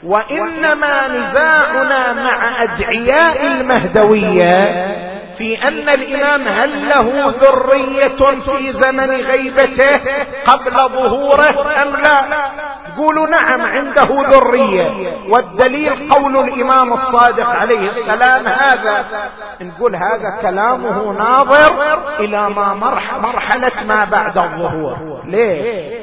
وإنما 0.04 1.08
نزاعنا 1.08 2.14
مع 2.14 2.64
أدعياء 2.64 3.48
المهدوية 3.48 5.05
في 5.38 5.68
أن 5.68 5.90
الإمام 5.90 6.42
هل 6.42 6.90
له 6.90 7.34
ذرية 7.42 8.40
في 8.40 8.72
زمن 8.72 9.10
غيبته 9.10 10.00
قبل 10.48 10.72
ظهوره 10.72 11.82
أم 11.84 11.96
لا؟ 11.96 12.22
قولوا 12.98 13.28
نعم 13.28 13.62
عنده 13.62 14.08
ذرية. 14.10 15.12
والدليل 15.30 16.14
قول 16.14 16.38
الإمام 16.38 16.94
الصادق 16.94 17.50
عليه 17.50 17.88
السلام 17.88 18.48
هذا. 18.48 19.06
نقول 19.62 19.96
هذا 19.96 20.38
كلامه 20.42 21.12
ناظر 21.12 21.74
إلى 22.20 22.50
ما 22.50 22.74
مرحلة 23.22 23.84
ما 23.84 24.06
بعد 24.06 24.38
الظهور. 24.38 25.22
ليش؟ 25.26 25.96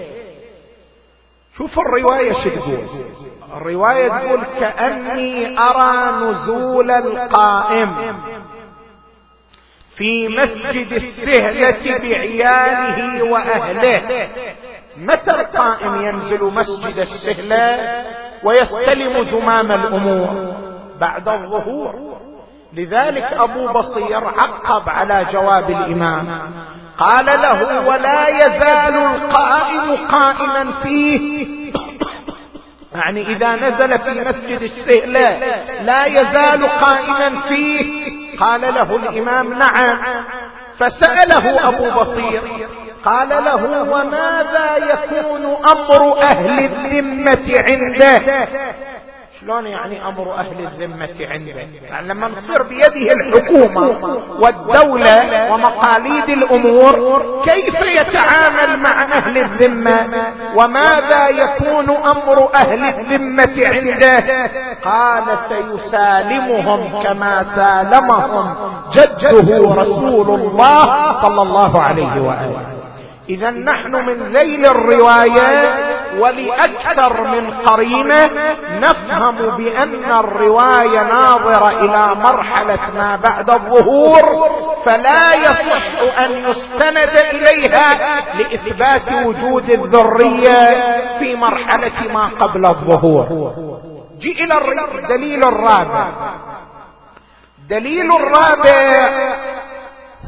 شوف 1.58 1.78
الرواية 1.78 2.32
شو 2.32 2.50
تقول. 2.50 2.86
الرواية 3.56 4.08
تقول 4.08 4.40
كأني 4.60 5.58
أرى 5.58 6.24
نزول 6.24 6.90
القائم. 6.90 7.94
في 9.96 10.28
مسجد 10.28 10.92
السهلة 10.92 11.98
بعياله 11.98 13.22
وأهله. 13.22 14.28
متى 14.96 15.30
القائم 15.30 16.06
ينزل 16.06 16.44
مسجد 16.44 16.98
السهلة 16.98 18.04
ويستلم 18.42 19.22
زمام 19.22 19.72
الأمور؟ 19.72 20.56
بعد 21.00 21.28
الظهور. 21.28 22.20
لذلك 22.72 23.32
أبو 23.32 23.72
بصير 23.72 24.28
عقب 24.28 24.88
على 24.88 25.26
جواب 25.32 25.70
الإمام. 25.70 26.28
قال 26.98 27.26
له 27.26 27.88
ولا 27.88 28.28
يزال 28.28 28.94
القائم 28.94 30.06
قائما 30.08 30.72
فيه. 30.82 31.46
يعني 32.94 33.36
إذا 33.36 33.56
نزل 33.56 33.98
في 33.98 34.10
مسجد 34.10 34.62
السهلة 34.62 35.38
لا 35.82 36.06
يزال 36.06 36.68
قائما 36.68 37.40
فيه. 37.48 38.21
قال 38.42 38.60
له 38.60 38.96
الإمام 38.96 39.52
نعم 39.52 39.98
فسأله 40.78 41.68
أبو 41.68 42.00
بصير 42.00 42.40
قال 43.04 43.28
له 43.28 43.82
وماذا 43.90 44.76
يكون 44.76 45.56
أمر 45.64 46.22
أهل 46.22 46.58
الذمة 46.58 47.64
عنده؟ 47.68 48.48
شلون 49.42 49.66
يعني 49.66 50.08
أمر 50.08 50.34
أهل 50.34 50.66
الذمة 50.66 51.26
عنده؟ 51.30 51.60
يعني 51.90 52.08
لما 52.08 52.28
نصير 52.28 52.62
بيده 52.62 53.12
الحكومة 53.12 53.96
والدولة 54.40 55.52
ومقاليد 55.52 56.28
الأمور 56.28 57.22
كيف 57.44 57.80
يتعامل 57.80 58.82
مع 58.82 59.02
أهل 59.02 59.38
الذمة؟ 59.38 60.08
وماذا 60.56 61.28
يكون 61.28 61.90
أمر 61.90 62.54
أهل 62.54 62.84
الذمة 62.84 63.52
عنده؟ 63.66 64.46
قال 64.84 65.24
سيسالمهم 65.48 67.02
كما 67.02 67.44
سالمهم 67.56 68.54
جده 68.92 69.74
رسول 69.82 70.40
الله 70.40 71.20
صلى 71.22 71.42
الله 71.42 71.82
عليه 71.82 72.20
وآله. 72.20 72.81
إذا 73.28 73.50
نحن 73.50 73.92
من 74.06 74.22
ذيل 74.22 74.66
الرواية 74.66 75.82
ولأكثر 76.18 77.28
من 77.28 77.50
قرينة 77.50 78.30
نفهم 78.70 79.56
بأن 79.56 80.12
الرواية 80.12 81.02
ناظرة 81.02 81.70
إلى 81.70 82.20
مرحله 82.22 82.78
ما 82.94 83.16
بعد 83.16 83.50
الظهور 83.50 84.50
فلا 84.84 85.34
يصح 85.34 86.18
أن 86.24 86.50
يستند 86.50 87.10
إليها 87.34 87.96
لإثبات 88.34 89.26
وجود 89.26 89.70
الذرية 89.70 91.18
في 91.18 91.36
مرحلة 91.36 92.12
ما 92.14 92.26
قبل 92.26 92.66
الظهور. 92.66 93.52
جي 94.18 94.44
إلى 94.44 94.54
الدليل 94.98 95.44
الرابع. 95.44 96.12
دليل 97.70 98.16
الرابع 98.16 99.08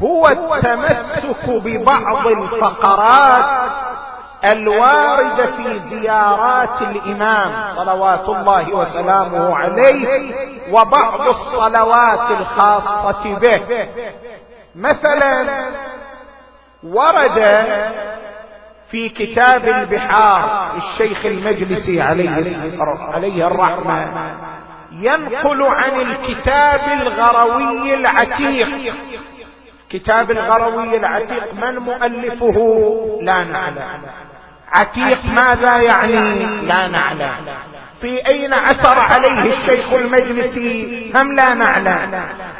هو 0.01 0.27
التمسك 0.27 1.49
ببعض 1.49 2.27
الفقرات 2.27 3.71
الوارده 4.45 5.51
في 5.51 5.77
زيارات 5.77 6.81
الإمام 6.81 7.51
صلوات 7.75 8.29
الله 8.29 8.75
وسلامه 8.75 9.57
عليه 9.57 10.33
وبعض 10.71 11.27
الصلوات 11.27 12.31
الخاصة 12.31 13.39
به. 13.39 13.61
مثلا 14.75 15.47
ورد 16.83 17.65
في 18.87 19.09
كتاب 19.09 19.65
البحار 19.65 20.71
الشيخ 20.77 21.25
المجلسي 21.25 22.01
عليه 22.01 22.29
عليه 23.13 23.47
الرحمه 23.47 24.31
ينقل 24.91 25.63
عن 25.63 26.01
الكتاب 26.01 26.79
الغروي 27.01 27.93
العتيق. 27.93 28.93
كتاب 29.99 30.31
الغروي 30.31 30.97
العتيق 30.97 31.53
من 31.53 31.77
مؤلفه؟ 31.77 32.57
لا 33.21 33.43
نعلم. 33.43 34.01
عتيق 34.71 35.25
ماذا 35.25 35.77
يعني؟ 35.77 36.45
لا 36.65 36.87
نعلم. 36.87 37.74
في 38.05 38.27
أين 38.27 38.53
عثر 38.53 38.99
عليه 38.99 39.43
الشيخ 39.43 39.93
المجلسي؟ 39.93 41.11
هم 41.15 41.35
لا 41.35 41.53
نعلم. 41.53 42.11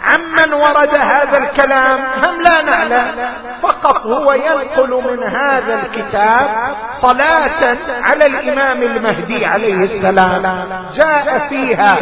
عمن 0.04 0.54
ورد 0.54 0.96
هذا 0.96 1.38
الكلام 1.38 2.00
هم 2.24 2.42
لا 2.42 2.62
نعلم. 2.62 3.30
فقط 3.62 4.06
هو 4.06 4.34
ينقل 4.34 4.90
من 4.90 5.24
هذا 5.24 5.80
الكتاب 5.84 6.50
صلاة 7.02 7.78
على 8.02 8.26
الإمام 8.26 8.84
المهدي 8.84 9.46
عليه 9.46 9.84
السلام. 9.84 10.44
جاء 10.94 11.48
فيها 11.50 11.98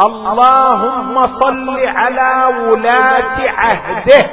اللهم 0.00 1.26
صل 1.26 1.86
على 1.86 2.54
ولاة 2.58 3.50
عهده 3.56 4.30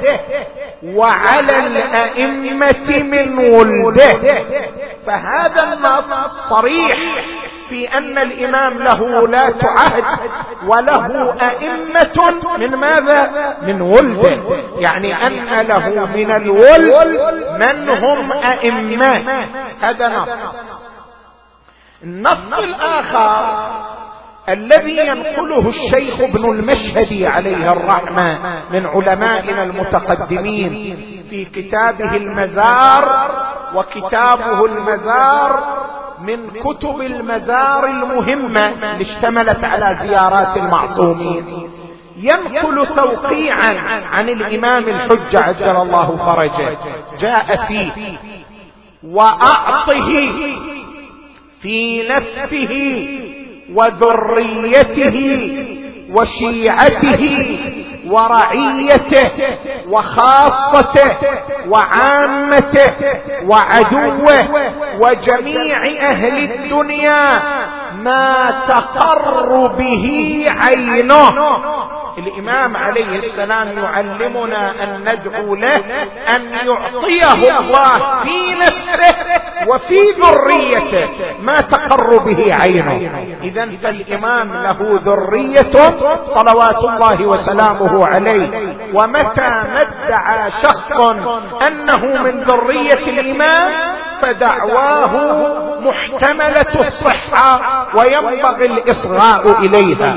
وعلى 0.84 1.66
الأئمة 1.66 3.02
من 3.02 3.38
ولده. 3.38 4.18
فهذا 5.06 5.62
النص 5.62 6.28
صريح. 6.48 6.96
في 7.68 7.98
أن 7.98 8.18
الإمام 8.18 8.78
له 8.78 9.02
ولاة 9.02 9.58
عهد 9.62 10.04
وله 10.66 11.32
أئمة 11.42 12.34
من 12.58 12.74
ماذا؟ 12.74 13.56
من 13.62 13.80
ولده 13.80 14.42
يعني 14.78 15.26
أن 15.26 15.66
له 15.66 16.06
من 16.06 16.30
الولد 16.30 17.62
من 17.62 17.88
هم 17.88 18.32
أئمة. 18.32 19.46
هذا 19.80 20.08
نص. 20.08 20.28
النص 22.02 22.58
الآخر 22.58 23.46
الذي 24.48 24.96
ينقله 24.96 25.68
الشيخ 25.68 26.20
ابن 26.20 26.50
المشهدي 26.50 27.26
عليه 27.26 27.72
الرحمة 27.72 28.38
من 28.70 28.86
علمائنا 28.86 29.62
المتقدمين 29.62 30.72
في 31.30 31.44
كتابه 31.44 32.16
المزار 32.16 33.30
وكتابه 33.74 34.64
المزار 34.64 35.83
من 36.26 36.50
كتب 36.50 37.00
المزار 37.00 37.86
المهمة 37.86 38.64
اللي 38.68 39.02
اشتملت 39.02 39.64
على 39.64 39.98
زيارات 40.02 40.56
المعصومين. 40.56 41.70
ينقل 42.16 42.86
توقيعا 42.94 43.74
عن 44.10 44.28
الإمام 44.28 44.88
الحجة 44.88 45.40
عجل 45.40 45.76
الله 45.76 46.16
فرجه. 46.16 46.78
جاء 47.18 47.56
فيه. 47.66 48.18
وأعطه 49.04 50.10
في 51.60 52.08
نفسه 52.08 52.72
وذريته 53.74 55.50
وشيعته 56.10 57.58
ورعيته 58.06 59.30
وخاصته 59.88 61.16
وعامته 61.68 62.92
وعدوه 63.46 64.48
وجميع 65.00 65.86
أهل 66.10 66.50
الدنيا. 66.50 67.42
ما 68.04 68.50
تقر 68.68 69.66
به 69.66 70.06
عينه. 70.48 71.34
الإمام 72.18 72.76
عليه 72.76 73.16
السلام 73.16 73.78
يعلمنا 73.78 74.82
أن 74.82 75.00
ندعو 75.08 75.54
له 75.54 75.82
أن 76.36 76.42
يعطيه 76.66 77.58
الله 77.58 77.98
في 78.22 78.54
نفسه 78.54 79.14
وفي 79.66 80.00
ذريته 80.22 81.08
ما 81.42 81.60
تقر 81.60 82.18
به 82.18 82.54
عينه. 82.54 83.36
اذا 83.42 83.68
فالإمام 83.82 84.48
له 84.52 85.00
ذريه 85.04 85.94
صلوات 86.26 86.84
الله 86.84 87.26
وسلامه 87.26 88.06
عليه. 88.06 88.50
ومتى 88.94 89.50
ما 89.74 89.82
ادعى 89.82 90.50
شخص 90.50 90.92
أنه 91.66 92.22
من 92.22 92.40
ذرية 92.40 93.04
الإمام 93.20 93.72
فدعواه 94.24 95.14
محتملة 95.80 96.80
الصحة 96.80 97.86
وينبغي 97.96 98.66
الإصغاء 98.66 99.60
إليها. 99.60 100.14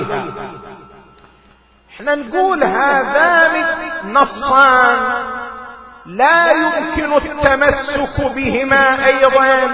إحنا 1.95 2.15
نقول 2.15 2.63
هذان 2.63 3.65
نصان 4.13 4.97
لا 6.05 6.51
يمكن 6.51 7.13
التمسك 7.13 8.35
بهما 8.35 9.05
أيضا 9.05 9.67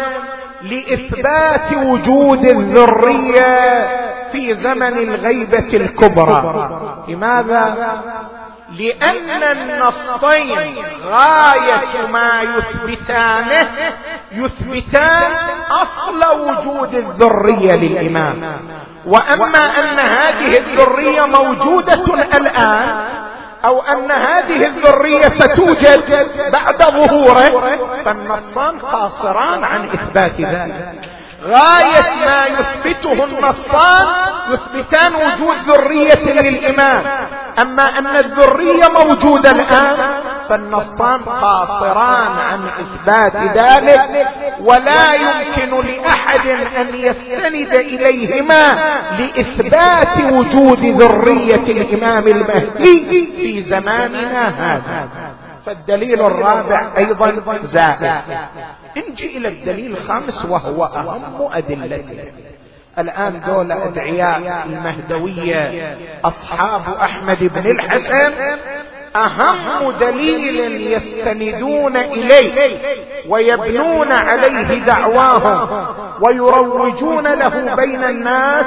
لإثبات 0.62 1.74
وجود 1.86 2.46
الذرية 2.46 3.88
في 4.32 4.54
زمن 4.54 4.98
الغيبة 4.98 5.70
الكبرى. 5.74 6.70
لماذا؟ 7.08 7.94
لأن 8.78 9.44
النصين 9.44 10.84
غاية 11.06 12.08
ما 12.12 12.42
يثبتانه 12.42 13.70
يثبتان 14.32 15.32
أصل 15.72 16.40
وجود 16.40 16.94
الذرية 16.94 17.76
للإمام. 17.76 18.60
وأما 19.06 19.80
أن 19.80 20.00
هذه 20.00 20.58
الذرية 20.58 21.26
موجودة 21.26 22.04
الآن 22.38 23.14
أو 23.66 23.82
أن 23.82 24.12
هذه 24.12 24.66
الذرية 24.68 25.30
ستوجد 25.30 26.28
بعد 26.52 26.84
ظهوره 26.84 27.78
فالنصان 28.06 28.80
قاصران 28.80 29.64
عن 29.64 29.90
إثبات 29.90 30.42
ذلك. 30.42 31.00
غاية 31.44 32.26
ما 32.26 32.46
يثبته 32.46 33.24
النصان 33.24 34.08
يثبتان 34.50 35.16
وجود 35.16 35.58
ذرية 35.68 36.32
للإمام. 36.42 37.06
أما 37.62 37.84
أن 38.00 38.08
الذرية 38.08 38.88
موجودة 39.06 39.52
الآن 39.52 40.24
فالنصان 40.50 41.22
قاصران 41.22 42.32
عن 42.52 42.60
إثبات 42.68 43.36
ذلك 43.36 44.28
ولا 44.60 45.14
يمكن 45.14 45.88
لأحد 45.88 46.48
أن 46.78 46.96
يستند 46.96 47.76
إليهما 47.76 48.76
لإثبات 49.20 50.32
وجود 50.32 50.80
ذرية 50.80 51.56
الإمام 51.56 52.28
المهدي 52.28 53.34
في 53.38 53.62
زماننا 53.62 54.48
هذا. 54.48 55.10
فالدليل 55.66 56.22
الرابع 56.22 56.94
أيضا 56.98 57.60
زائد. 57.60 58.22
نجي 59.10 59.38
إلى 59.38 59.48
الدليل 59.48 59.92
الخامس 59.92 60.46
وهو 60.46 60.86
أهم 60.86 61.50
ادلته 61.52 62.32
الآن 63.00 63.42
دول 63.48 63.72
أدعياء 63.72 64.64
المهدوية 64.66 65.98
أصحاب 66.26 66.82
أحمد 67.02 67.44
بن 67.44 67.72
الحسن 67.72 68.34
أهم 69.16 69.92
دليل 70.00 70.92
يستندون 70.94 71.98
إليه 71.98 72.78
ويبنون 73.30 74.12
عليه 74.12 74.86
دعواهم 74.86 75.86
ويروجون 76.22 77.24
له 77.28 77.76
بين 77.76 78.04
الناس 78.04 78.66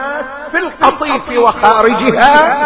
في 0.50 0.58
القطيف 0.58 1.38
وخارجها 1.38 2.56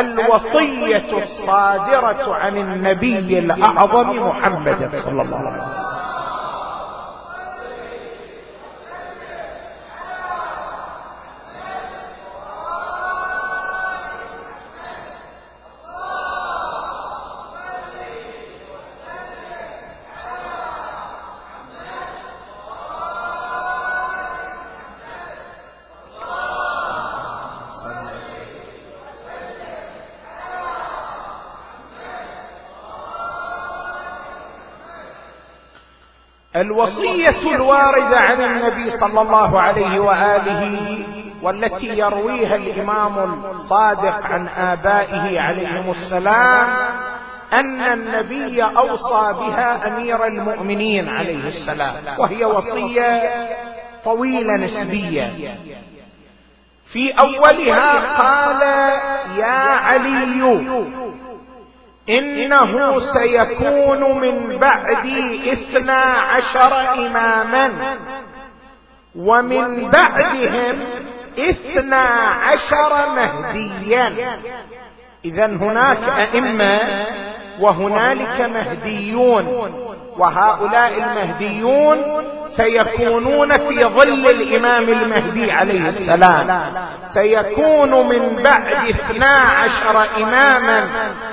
الوصية 0.00 1.16
الصادرة 1.16 2.34
عن 2.34 2.56
النبي 2.56 3.38
الأعظم 3.38 4.10
محمد 4.28 4.90
صلى 4.96 5.22
الله 5.22 5.36
عليه 5.38 5.48
وسلم. 5.48 5.85
الوصية 36.56 37.54
الواردة 37.54 38.20
عن 38.20 38.40
النبي 38.42 38.90
صلى 38.90 39.20
الله 39.20 39.60
عليه 39.60 40.00
وآله 40.00 40.98
والتي 41.42 41.86
يرويها 41.98 42.54
الإمام 42.56 43.44
الصادق 43.44 44.26
عن 44.26 44.48
آبائه 44.48 45.40
عليهم 45.40 45.90
السلام 45.90 46.68
أن 47.52 47.80
النبي 47.80 48.62
أوصى 48.62 49.38
بها 49.38 49.86
أمير 49.88 50.26
المؤمنين 50.26 51.08
عليه 51.08 51.46
السلام 51.46 52.04
وهي 52.18 52.44
وصية 52.44 53.22
طويلة 54.04 54.56
نسبية. 54.56 55.54
في 56.92 57.10
أولها 57.12 58.16
قال 58.18 58.62
يا 59.38 59.46
علي 59.76 60.24
إنه 62.08 63.00
سيكون 63.00 64.20
من 64.20 64.58
بعدي 64.58 65.52
إثنا 65.52 66.02
عشر 66.34 66.94
إماما. 66.94 67.96
ومن 69.16 69.90
بعدهم 69.90 70.80
إثنا 71.38 72.06
عشر 72.46 73.08
مهديا. 73.16 74.14
اذا 75.24 75.46
هناك 75.46 76.08
أئمة 76.08 76.78
وهنالك 77.60 78.40
مهديون. 78.40 79.74
وهؤلاء 80.18 80.92
المهديون 80.94 81.98
سيكونون 82.48 83.52
في 83.52 83.84
ظل 83.84 84.30
الإمام 84.30 84.88
المهدي 84.88 85.52
عليه 85.52 85.88
السلام. 85.88 86.60
سيكون 87.04 88.08
من 88.08 88.42
بعد 88.42 88.88
اثنا 88.88 89.36
عشر 89.36 90.06
إماما 90.22 90.88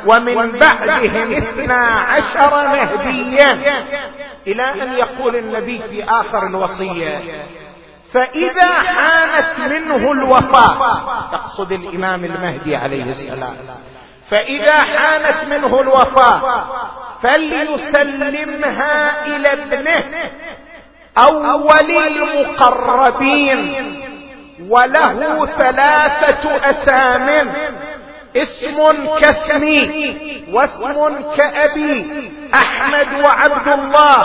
ومن 0.08 0.52
بعدهم 0.52 1.38
اثنا 1.38 1.86
عشر 1.86 2.68
مهديا. 2.68 3.58
إلى 4.48 4.64
أن 4.64 4.92
يقول 4.92 5.36
النبي 5.36 5.80
في 5.90 6.04
آخر 6.04 6.48
الوصية 6.48 7.22
فإذا 8.14 8.68
حانت 8.68 9.60
منه 9.60 10.12
الوفاة 10.12 10.78
يقصد 11.34 11.72
الإمام 11.72 12.26
المهدي 12.26 12.76
عليه 12.76 13.04
السلام. 13.04 13.56
فإذا 14.30 14.74
حانت 14.82 15.46
منه 15.46 15.82
الوفاة 15.82 16.64
فليسلمها 17.24 19.26
إلى 19.36 19.54
ابنه 19.54 20.04
أول 21.18 21.92
المقربين 22.08 23.60
وله 24.70 25.46
ثلاثة 25.46 26.56
اسام 26.56 27.54
اسم 28.38 28.78
كاسمي 29.20 30.16
واسم 30.52 31.22
كأبي 31.38 32.06
أحمد 32.54 33.08
وعبد 33.24 33.68
الله 33.68 34.24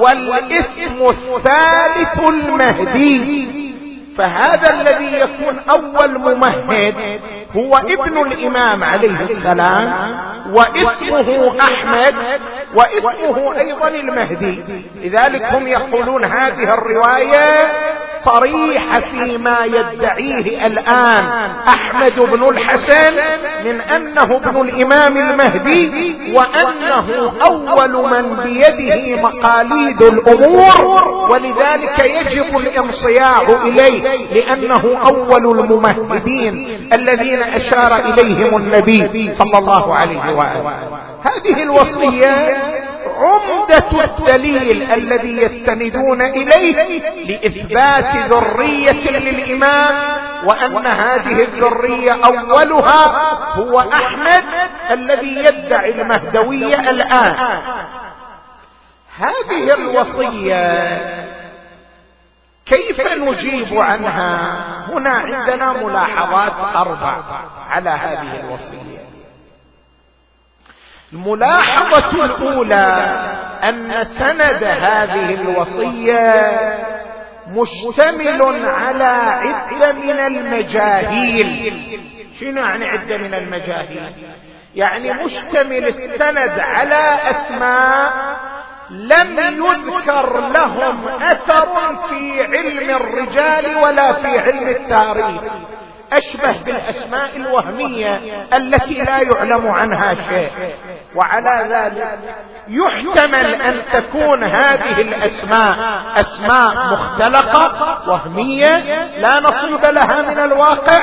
والاسم 0.00 1.08
الثالث 1.08 2.18
المهدي. 2.28 3.65
فهذا 4.18 4.70
الذي 4.70 5.18
يكون 5.18 5.58
أول 5.70 6.18
ممهد 6.18 6.94
هو 7.56 7.76
ابن 7.76 8.32
الإمام 8.32 8.84
عليه 8.84 9.20
السلام 9.20 9.92
واسمه 10.52 11.54
أحمد 11.60 12.14
واسمه 12.74 13.58
أيضا 13.58 13.88
المهدي. 13.88 14.64
لذلك 15.02 15.44
هم 15.54 15.68
يقولون 15.68 16.24
هذه 16.24 16.74
الرواية 16.74 17.68
صريح 18.24 18.98
فيما 18.98 19.56
يدعيه 19.64 20.66
الآن 20.66 21.24
أحمد 21.68 22.20
بن 22.20 22.48
الحسن 22.48 23.14
من 23.64 23.80
أنه 23.80 24.22
ابن 24.22 24.60
الإمام 24.60 25.16
المهدي 25.16 25.92
وأنه 26.34 27.32
أول 27.42 27.92
من 28.10 28.36
بيده 28.36 29.22
مقاليد 29.22 30.02
الأمور 30.02 31.08
ولذلك 31.30 31.98
يجب 31.98 32.58
الانصياع 32.58 33.42
إليه 34.06 34.44
لأنه 34.44 34.98
أول 35.06 35.60
الممهدين 35.60 36.88
الذين 36.92 37.42
أشار 37.42 37.96
إليهم 37.96 38.56
النبي 38.56 39.30
صلى 39.30 39.58
الله 39.58 39.94
عليه 39.94 40.20
وآله. 40.20 40.88
هذه 41.22 41.62
الوصية 41.62 42.56
عمدة 43.16 44.04
الدليل 44.04 44.92
الذي 44.92 45.42
يستندون 45.42 46.22
إليه 46.22 46.98
لإثبات 47.24 48.32
ذرية 48.32 49.10
للإمام 49.10 49.94
وأن 50.46 50.86
هذه 50.86 51.42
الذرية 51.42 52.12
أولها 52.12 53.32
هو 53.52 53.80
أحمد 53.80 54.44
الذي 54.90 55.38
يدعي 55.38 55.90
المهدوية 55.90 56.90
الآن. 56.90 57.34
هذه 59.18 59.74
الوصية 59.74 61.25
كيف 62.66 63.00
نجيب 63.00 63.78
عنها؟ 63.78 64.56
هنا 64.88 65.10
عندنا 65.10 65.72
ملاحظات 65.72 66.76
أربع 66.76 67.22
على 67.68 67.90
هذه 67.90 68.40
الوصية. 68.40 69.06
الملاحظة 71.12 72.24
الأولى 72.24 73.18
أن 73.64 74.04
سند 74.04 74.64
هذه 74.64 75.34
الوصية 75.34 76.50
مشتمل 77.48 78.66
على 78.66 79.04
عدة 79.04 79.92
من 79.92 80.20
المجاهيل. 80.20 81.82
شنو 82.40 82.60
يعني 82.60 82.88
عدة 82.88 83.16
من 83.16 83.34
المجاهيل؟ 83.34 84.12
يعني 84.74 85.12
مشتمل 85.12 85.86
السند 85.86 86.58
على 86.58 87.18
أسماء 87.30 88.36
لم 88.90 89.38
يذكر 89.38 90.40
لهم 90.40 91.08
أثر 91.08 91.96
في 92.08 92.42
علم 92.42 92.90
الرجال 92.90 93.76
ولا 93.76 94.12
في 94.12 94.38
علم 94.38 94.68
التاريخ. 94.68 95.42
أشبه 96.12 96.62
بالأسماء 96.66 97.36
الوهمية 97.36 98.20
التي 98.56 98.94
لا 98.94 99.20
يعلم 99.20 99.68
عنها 99.68 100.14
شيء. 100.14 100.50
وعلى 101.14 101.68
ذلك 101.74 102.18
يحتمل 102.68 103.54
أن 103.62 103.82
تكون 103.92 104.44
هذه 104.44 105.00
الأسماء 105.00 105.76
أسماء 106.16 106.92
مختلقة 106.92 107.98
وهمية 108.08 108.76
لا 109.18 109.40
نصيب 109.40 109.84
لها 109.84 110.22
من 110.22 110.38
الواقع. 110.38 111.02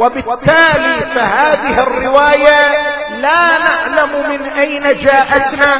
وبالتالي 0.00 1.06
فهذه 1.14 1.82
الرواية 1.82 2.90
لا 3.20 3.58
نعلم 3.58 4.30
من 4.30 4.46
أين 4.46 4.82
جاءتنا 4.82 5.74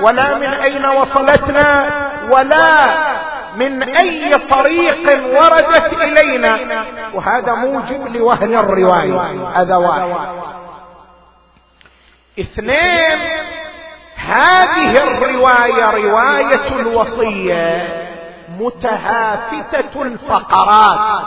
ولا 0.00 0.34
من 0.34 0.48
أين 0.48 0.86
وصلتنا 0.86 1.86
ولا 2.30 2.90
من 3.56 3.96
أي 3.96 4.34
طريق 4.38 5.34
وردت 5.40 5.92
إلينا. 5.92 6.58
وهذا 7.14 7.54
موجب 7.54 8.16
لوهن 8.16 8.56
الرواية. 8.56 9.48
هذا 9.54 9.76
واحد. 9.76 10.14
اثنين 12.40 13.18
هذه 14.16 15.02
الرواية 15.02 15.90
رواية 15.90 16.80
الوصية 16.80 17.88
متهافتة 18.58 20.02
الفقرات. 20.02 21.24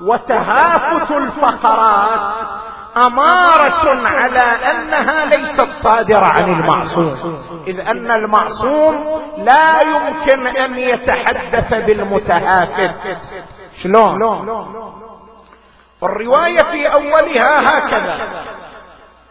وتهافت 0.00 1.10
الفقرات 1.10 2.20
أمارة 2.96 4.08
على 4.08 4.40
أنها 4.40 5.24
ليست 5.24 5.68
صادرة 5.82 6.24
عن 6.24 6.44
المعصوم. 6.44 7.38
إذ 7.66 7.80
أن 7.80 8.10
المعصوم 8.10 9.22
لا 9.38 9.80
يمكن 9.80 10.46
أن 10.46 10.78
يتحدث 10.78 11.74
بالمتهافت. 11.74 12.94
شلون؟ 13.82 14.22
الروايه 16.02 16.62
في 16.62 16.92
أولها 16.92 17.78
هكذا. 17.78 18.18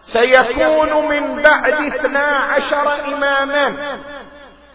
سيكون 0.01 1.09
من 1.09 1.41
بعد 1.41 1.73
اثنا 1.73 2.27
عشر 2.55 2.87
إماما 3.07 3.73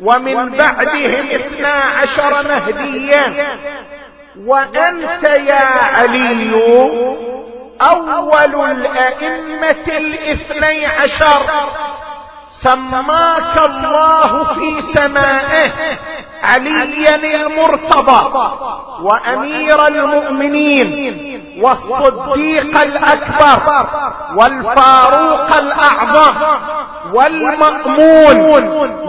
ومن 0.01 0.57
بعدهم 0.57 1.27
اثنا 1.27 1.73
عشر 2.03 2.49
مهديا. 2.49 3.59
وأنت 4.47 5.25
يا 5.25 5.67
علي 5.97 6.33
أول 7.91 8.71
الأئمة 8.71 9.85
الاثني 9.89 10.87
عشر. 10.87 11.43
سماك 12.63 13.57
الله 13.65 14.45
في 14.45 14.81
سمائه 14.81 15.71
عليا 16.43 17.15
المرتضى 17.15 18.33
وأمير 19.03 19.87
المؤمنين 19.87 21.43
والصديق 21.63 22.81
الأكبر 22.81 23.87
والفاروق 24.35 25.57
الأعظم 25.57 26.35
والمأمون 27.13 28.45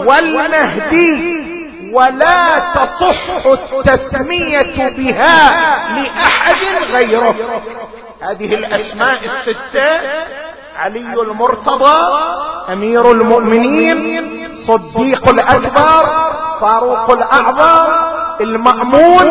والمهدي. 0.06 1.44
ولا 1.92 2.58
تصح 2.58 3.46
التسمية 3.46 4.88
بها 4.88 5.56
لأحد 5.94 6.92
غيره. 6.92 7.34
هذه 8.24 8.54
الأسماء 8.54 9.20
الستة 9.24 10.00
علي 10.76 11.22
المرتضى 11.22 12.18
أمير 12.72 13.10
المؤمنين 13.12 14.48
صديق 14.48 15.28
الأكبر 15.28 16.10
فاروق 16.60 17.10
الأعظم 17.10 17.92
المأمون 18.40 19.28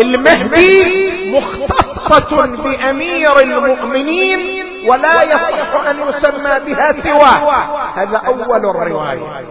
المهدي 0.00 1.12
مختصة 1.38 2.46
بأمير 2.46 3.40
المؤمنين 3.40 4.62
ولا 4.88 5.22
يصح 5.22 5.86
أن 5.90 6.08
يسمى 6.08 6.60
بها 6.66 6.92
سواه. 6.92 7.66
هذا 7.94 8.16
أول 8.16 8.70
الرواية. 8.70 9.46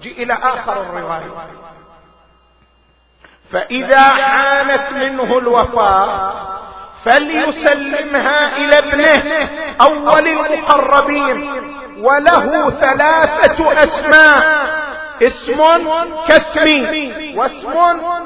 جي 0.00 0.22
إلى 0.22 0.32
آخر 0.32 0.80
الرواية. 0.80 1.32
فإذا 3.52 4.00
حانت 4.00 4.92
منه 4.92 5.38
الوفاة 5.38 6.32
فليسلمها 7.04 8.56
إلى 8.56 8.78
ابنه 8.78 9.48
أول 9.80 10.28
المقربين. 10.28 11.52
وله 11.98 12.70
ثلاثة 12.70 13.84
أسماء. 13.84 14.72
اسم 15.22 15.62
كاسمي 16.28 17.34
واسم 17.36 17.72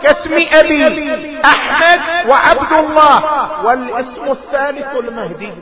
كاسم 0.02 0.34
أبي 0.52 1.40
أحمد 1.44 2.00
وعبد 2.28 2.72
الله. 2.72 3.22
والاسم 3.64 4.24
الثالث 4.24 4.96
المهدي. 4.96 5.52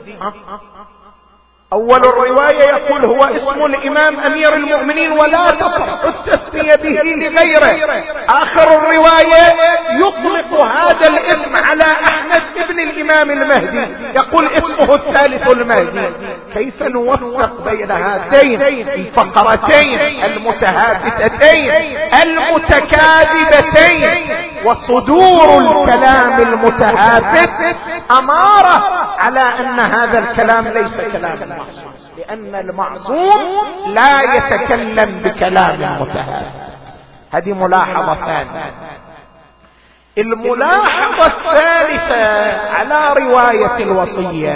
أول 1.73 2.05
الرواية 2.05 2.63
يقول 2.63 3.05
هو 3.05 3.23
اسم 3.23 3.65
الإمام 3.65 4.19
أمير 4.19 4.53
المؤمنين 4.53 5.11
ولا 5.11 5.51
تصح 5.51 6.03
التسمية 6.05 6.75
به 6.75 7.01
لغيره. 7.03 8.03
آخر 8.29 8.77
الرواية 8.77 9.55
يطلق 9.91 10.61
هذا 10.61 11.07
الاسم 11.07 11.55
على 11.55 11.83
أحمد 11.83 12.41
ابن 12.57 12.79
الإمام 12.79 13.31
المهدي. 13.31 13.87
يقول 14.15 14.47
اسمه 14.47 14.95
الثالث 14.95 15.47
المهدي. 15.47 16.09
كيف 16.53 16.83
نوفق 16.83 17.61
بين 17.69 17.91
هاتين؟ 17.91 18.61
الفقرتين 18.61 19.99
المتهافتتين 19.99 21.71
المتكاذبتين. 22.23 24.05
وصدور 24.65 25.57
الكلام 25.57 26.41
المتهافت 26.41 27.77
أمارة 28.11 29.04
على 29.25 29.39
أن 29.39 29.79
هذا 29.79 30.19
الكلام 30.19 30.67
ليس 30.67 31.01
كلام 31.01 31.43
المعصوم 31.43 31.93
لأن 32.17 32.55
المعصوم 32.55 33.41
لا 33.87 34.21
يتكلم 34.21 35.19
بكلام 35.19 36.01
متهافت 36.01 36.65
هذه 37.31 37.53
ملاحظة 37.53 38.15
ثانية. 38.25 38.73
الملاحظة 40.17 41.25
الثالثة 41.25 42.69
على 42.71 43.13
رواية 43.13 43.77
الوصية 43.79 44.53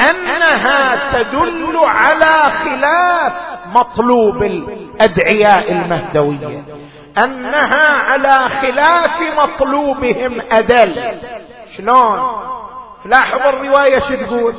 أنها 0.00 0.96
تدل 1.12 1.76
على 1.84 2.52
خلاف 2.64 3.32
مطلوب 3.74 4.42
الأدعياء 4.42 5.72
المهدوية. 5.72 6.64
أنها 7.18 8.02
على 8.10 8.48
خلاف 8.48 9.38
مطلوبهم 9.38 10.40
أدل. 10.52 11.20
شلون؟ 11.76 12.20
لاحظ 13.06 13.46
الرواية 13.46 13.98
شو 13.98 14.14
تقول؟ 14.14 14.54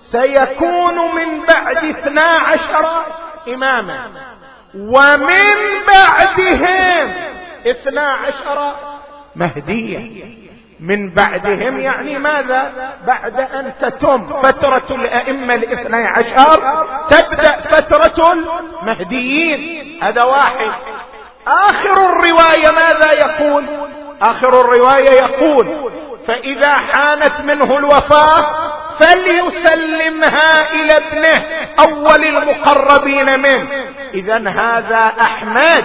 سيكون 0.00 0.94
من 0.94 1.46
بعد 1.48 1.76
اثنا 1.76 2.22
عشر 2.22 2.86
إماما. 3.48 3.98
ومن 4.74 5.56
بعدهم 5.88 7.12
اثنا 7.66 8.02
عشر 8.02 8.72
مهدية. 9.36 10.24
من 10.80 11.10
بعدهم 11.10 11.80
يعني 11.80 12.18
ماذا؟ 12.18 12.72
بعد 13.06 13.40
أن 13.40 13.72
تتم 13.80 14.26
فترة 14.26 14.86
الأئمة 14.90 15.54
الاثني 15.54 16.06
عشر 16.06 16.56
تبدأ 17.10 17.60
فترة 17.60 18.32
المهديين. 18.32 20.02
هذا 20.02 20.22
واحد. 20.22 20.72
آخر 21.46 22.12
الرواية 22.12 22.70
ماذا 22.70 23.12
يقول؟ 23.12 23.66
آخر 24.22 24.60
الرواية 24.60 25.10
يقول 25.10 25.92
فإذا 26.26 26.74
حانت 26.74 27.40
منه 27.40 27.78
الوفاة 27.78 28.50
فليسلمها 28.98 30.72
إلى 30.72 30.96
ابنه 30.96 31.44
أول 31.78 32.24
المقربين 32.24 33.40
منه. 33.40 33.68
اذا 34.14 34.48
هذا 34.48 35.12
أحمد 35.20 35.84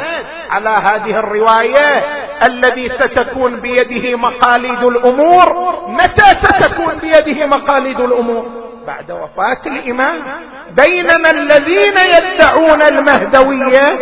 على 0.50 0.70
هذه 0.70 1.20
الرواية 1.20 2.04
الذي 2.44 2.90
ستكون 2.90 3.60
بيده 3.60 4.18
مقاليد 4.18 4.84
الأمور. 4.84 5.80
متى 5.88 6.36
ستكون 6.36 6.98
بيده 6.98 7.46
مقاليد 7.46 8.00
الأمور؟ 8.00 8.67
بعد 8.88 9.12
وفاة 9.12 9.62
الإمام 9.66 10.20
بينما 10.76 11.30
الذين 11.32 11.94
يدعون 12.18 12.82
المهدوية 12.82 14.00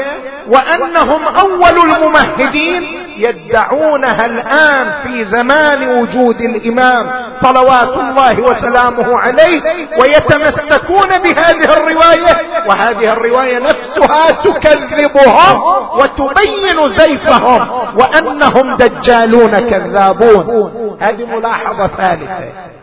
وأنهم 0.47 1.21
أول 1.23 1.91
الممهدين 1.91 2.83
يدعونها 3.17 4.25
الآن 4.25 4.91
في 5.03 5.23
زمان 5.23 5.89
وجود 5.89 6.41
الإمام 6.41 7.07
صلوات 7.41 7.97
الله 7.97 8.39
وسلامه 8.39 9.17
عليه 9.17 9.61
ويتمسكون 9.99 11.07
بهذه 11.07 11.63
الرواية 11.63 12.38
وهذه 12.67 13.13
الرواية 13.13 13.59
نفسها 13.59 14.31
تكذبهم 14.31 15.61
وتبين 15.99 16.89
زيفهم 16.89 17.67
وأنهم 17.95 18.77
دجالون 18.77 19.59
كذابون. 19.59 20.97
هذه 21.01 21.25
ملاحظة 21.36 21.88
ثالثة. 21.88 22.74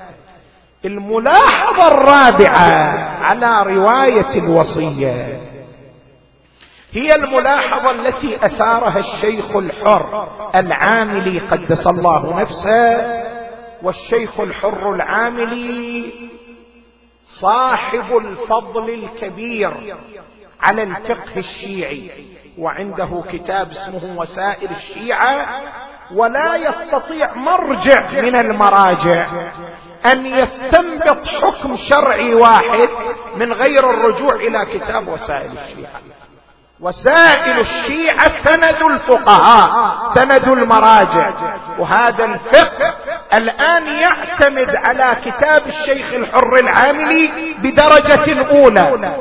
الملاحظة 0.85 1.89
الرابعة 1.89 2.99
على 3.25 3.75
رواية 3.75 4.35
الوصية. 4.37 5.43
هي 6.93 7.15
الملاحظة 7.15 7.91
التي 7.91 8.47
أثارها 8.47 8.99
الشيخ 8.99 9.57
الحر 9.57 10.29
العاملي 10.55 11.39
قدس 11.39 11.87
الله 11.87 12.41
نفسه 12.41 13.23
والشيخ 13.83 14.41
الحر 14.41 14.95
العاملي 14.95 16.05
صاحب 17.25 18.17
الفضل 18.17 18.91
الكبير 18.91 19.97
على 20.61 20.83
الفقه 20.83 21.37
الشيعي 21.37 22.11
وعنده 22.59 23.25
كتاب 23.33 23.71
اسمه 23.71 24.15
وسائل 24.19 24.71
الشيعة 24.71 25.47
ولا 26.15 26.57
يستطيع 26.57 27.35
مرجع 27.35 28.03
من 28.13 28.37
المراجع 28.37 29.27
أن 30.07 30.27
يستنبط 30.27 31.27
حكم 31.27 31.77
شرعي 31.77 32.35
واحد 32.35 32.89
من 33.37 33.53
غير 33.53 33.91
الرجوع 33.91 34.35
إلى 34.35 34.65
كتاب 34.65 35.09
وسائل 35.09 35.51
الشيعة. 35.51 36.01
وسائل 36.81 37.61
الشيعة 37.61 38.29
سند 38.29 38.83
الفقهاء 38.91 39.99
سند 40.15 40.49
المراجع. 40.49 41.33
وهذا 41.79 42.25
الفقه 42.25 42.95
الآن 43.35 43.87
يعتمد 43.87 44.77
على 44.77 45.17
كتاب 45.25 45.67
الشيخ 45.67 46.15
الحر 46.15 46.57
العاملي 46.57 47.55
بدرجة 47.59 48.51
أولى 48.51 49.17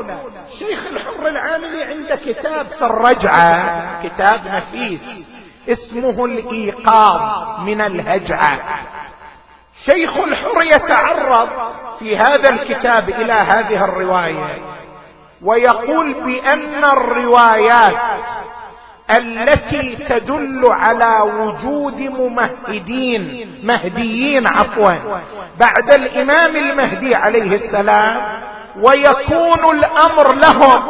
الشيخ 0.47 0.79
الحر 0.91 1.27
العاملي 1.27 1.83
عنده 1.83 2.15
كتاب 2.15 2.67
في 2.67 2.85
الرجعة 2.85 4.03
كتاب 4.03 4.39
نفيس. 4.47 5.30
اسمه 5.69 6.25
الإيقاظ 6.25 7.59
من 7.59 7.81
الهجعة. 7.81 8.59
شيخ 9.85 10.17
الحر 10.17 10.61
يتعرض 10.61 11.49
في 11.99 12.17
هذا 12.17 12.49
الكتاب 12.49 13.09
إلى 13.09 13.33
هذه 13.33 13.83
الرواية 13.85 14.61
ويقول 15.41 16.23
بأن 16.23 16.83
الروايات 16.83 17.93
التي 19.09 19.95
تدل 19.95 20.61
على 20.65 21.19
وجود 21.21 22.01
ممهدين 22.01 23.51
مهديين 23.63 24.47
عفوا. 24.47 24.93
بعد 25.59 25.91
الإمام 25.91 26.55
المهدي 26.55 27.15
عليه 27.15 27.51
السلام 27.51 28.41
ويكون 28.79 29.77
الأمر 29.77 30.33
لهم 30.33 30.83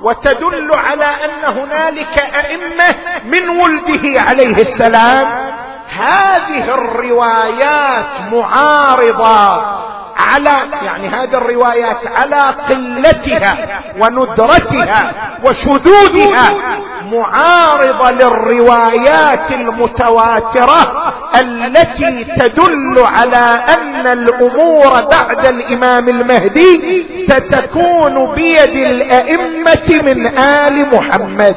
وتدل 0.00 0.74
على 0.74 1.04
أن 1.04 1.44
هنالك 1.44 2.18
أئمة 2.18 2.94
من 3.24 3.48
ولده 3.48 4.20
عليه 4.20 4.56
السلام. 4.56 5.52
هذه 5.98 6.74
الروايات 6.74 8.32
معارضه 8.32 9.82
على 10.18 10.52
يعني 10.84 11.08
هذه 11.08 11.34
الروايات 11.34 11.96
على 12.16 12.54
قلتها 12.68 13.56
وندرتها 14.00 15.12
وشذوذها 15.44 16.50
معارضة 17.12 18.10
للروايات 18.10 19.52
المتواترة 19.52 21.12
التي 21.40 22.24
تدل 22.24 22.98
على 22.98 23.60
أن 23.68 24.06
الأمور 24.06 24.90
بعد 25.10 25.46
الإمام 25.46 26.08
المهدي 26.08 27.06
ستكون 27.28 28.34
بيد 28.34 28.86
الأئمة 28.86 30.02
من 30.02 30.38
آل 30.38 30.86
محمد. 30.96 31.56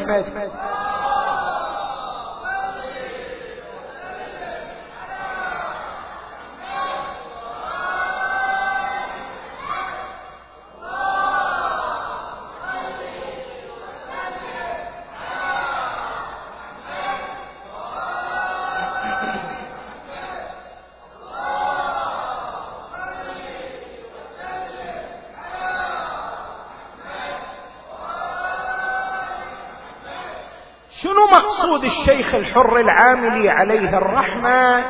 مقصود 31.56 31.84
الشيخ 31.84 32.36
الحر 32.36 32.78
العاملي 32.78 33.50
عليه 33.50 33.98
الرحمة 33.98 34.84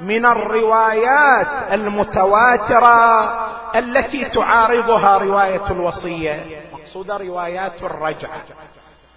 من 0.00 0.26
الروايات 0.26 1.46
المتواترة 1.72 3.22
التي 3.76 4.24
تعارضها 4.24 5.18
رواية 5.18 5.70
الوصية. 5.70 6.62
مقصود 6.72 7.10
روايات 7.10 7.82
الرجعه 7.82 8.42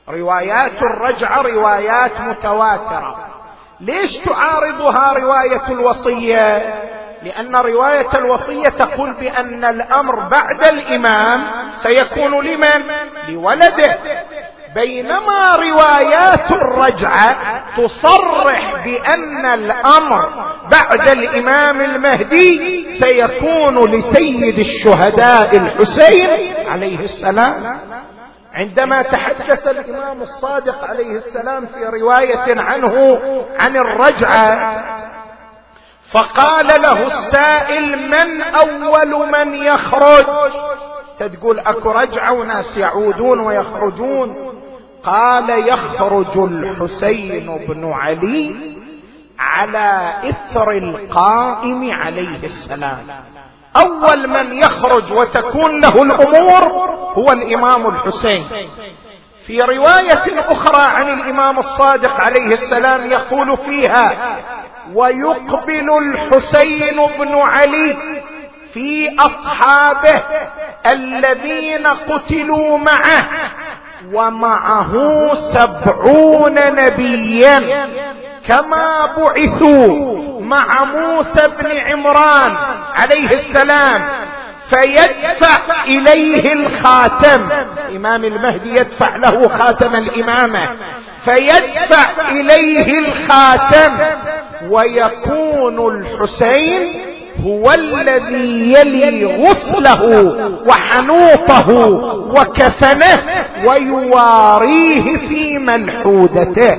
روايات 0.09 0.83
الرجعه 0.83 1.41
روايات 1.41 2.21
متواترة. 2.21 3.27
ليش 3.79 4.17
تعارضها 4.17 5.13
رواية 5.13 5.67
الوصية؟ 5.69 6.57
لأن 7.23 7.55
رواية 7.55 8.09
الوصية 8.13 8.69
تقول 8.69 9.13
بأن 9.13 9.65
الأمر 9.65 10.27
بعد 10.27 10.67
الإمام 10.67 11.43
سيكون 11.73 12.45
لمن؟ 12.45 12.83
لولده. 13.27 13.99
بينما 14.75 15.55
روايات 15.55 16.51
الرجعه 16.51 17.37
تصرح 17.77 18.83
بأن 18.85 19.45
الأمر 19.45 20.29
بعد 20.71 21.07
الإمام 21.07 21.81
المهدي 21.81 22.85
سيكون 22.99 23.91
لسيد 23.91 24.59
الشهداء 24.59 25.57
الحسين 25.57 26.29
عليه 26.71 26.99
السلام. 26.99 27.79
عندما 28.53 29.01
تحدث 29.01 29.67
الإمام 29.67 30.21
الصادق 30.21 30.83
عليه 30.83 31.11
السلام 31.11 31.65
في 31.65 31.83
رواية 32.01 32.61
عنه 32.61 33.19
عن 33.59 33.77
الرجعه 33.77 34.85
فقال 36.11 36.67
له 36.81 37.07
السائل 37.07 38.09
من 38.09 38.41
أول 38.41 39.29
من 39.31 39.53
يخرج؟ 39.53 40.25
تقول 41.19 41.59
أكو 41.59 41.89
رجعه 41.91 42.31
وناس 42.31 42.77
يعودون 42.77 43.39
ويخرجون. 43.39 44.54
قال 45.05 45.49
يخرج 45.69 46.37
الحسين 46.37 47.65
بن 47.67 47.91
علي 47.91 48.55
على 49.39 50.13
إثر 50.29 50.71
القائم 50.71 51.91
عليه 51.91 52.43
السلام. 52.43 53.07
أول 53.77 54.27
من 54.27 54.53
يخرج 54.53 55.13
وتكون 55.13 55.81
له 55.81 56.01
الأمور 56.01 56.63
هو 57.17 57.31
الإمام 57.31 57.87
الحسين. 57.87 58.45
في 59.47 59.61
رواية 59.61 60.51
أخرى 60.51 60.81
عن 60.81 61.19
الإمام 61.19 61.59
الصادق 61.59 62.19
عليه 62.21 62.47
السلام 62.47 63.11
يقول 63.11 63.57
فيها 63.57 64.37
ويقبل 64.93 65.97
الحسين 65.97 66.95
بن 67.19 67.35
علي 67.35 67.97
في 68.73 69.15
أصحابه 69.19 70.21
الذين 70.85 71.87
قتلوا 71.87 72.77
معه 72.77 73.27
ومعه 74.13 74.93
سبعون 75.33 76.53
نبيا 76.53 77.87
كما 78.47 79.09
بعثوا 79.17 80.41
مع 80.41 80.83
موسى 80.83 81.47
بن 81.59 81.77
عمران 81.77 82.51
عليه 82.95 83.29
السلام 83.33 84.01
فيدفع 84.69 85.83
إليه 85.87 86.53
الخاتم. 86.53 87.49
الامام 87.89 88.23
المهدي 88.23 88.75
يدفع 88.75 89.15
له 89.15 89.47
خاتم 89.47 89.95
الإمامة. 89.95 90.77
فيدفع 91.25 92.29
إليه 92.31 92.99
الخاتم 92.99 93.97
ويكون 94.69 95.95
الحسين 95.95 97.14
هو 97.45 97.71
الذي 97.71 98.73
يلي 98.73 99.25
غسله 99.25 100.01
وحنوطه 100.67 101.69
وكفنه 102.37 103.23
ويواريه 103.65 105.17
في 105.17 105.59
ملحودته 105.59 106.77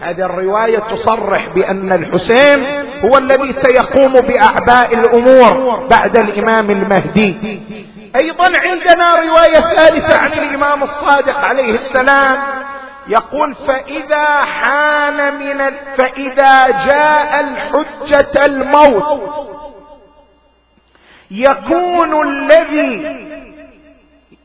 هذه 0.00 0.20
الرواية 0.24 0.78
تصرح 0.78 1.48
بأن 1.54 1.92
الحسين 1.92 2.64
هو 3.04 3.18
الذي 3.18 3.52
سيقوم 3.52 4.12
بأعباء 4.12 4.94
الأمور 4.94 5.80
بعد 5.90 6.16
الإمام 6.16 6.70
المهدي 6.70 7.36
أيضا 8.16 8.44
عندنا 8.44 9.16
رواية 9.16 9.60
ثالثة 9.60 10.16
عن 10.16 10.32
الإمام 10.32 10.82
الصادق 10.82 11.38
عليه 11.44 11.74
السلام 11.74 12.38
يقول 13.08 13.54
فإذا 13.54 14.26
حان 14.60 15.34
من. 15.38 15.58
فإذا 15.96 16.68
جاء 16.86 17.40
الحجة 17.40 18.44
الموت 18.44 19.04
يكون 21.30 22.28
الذي 22.28 23.18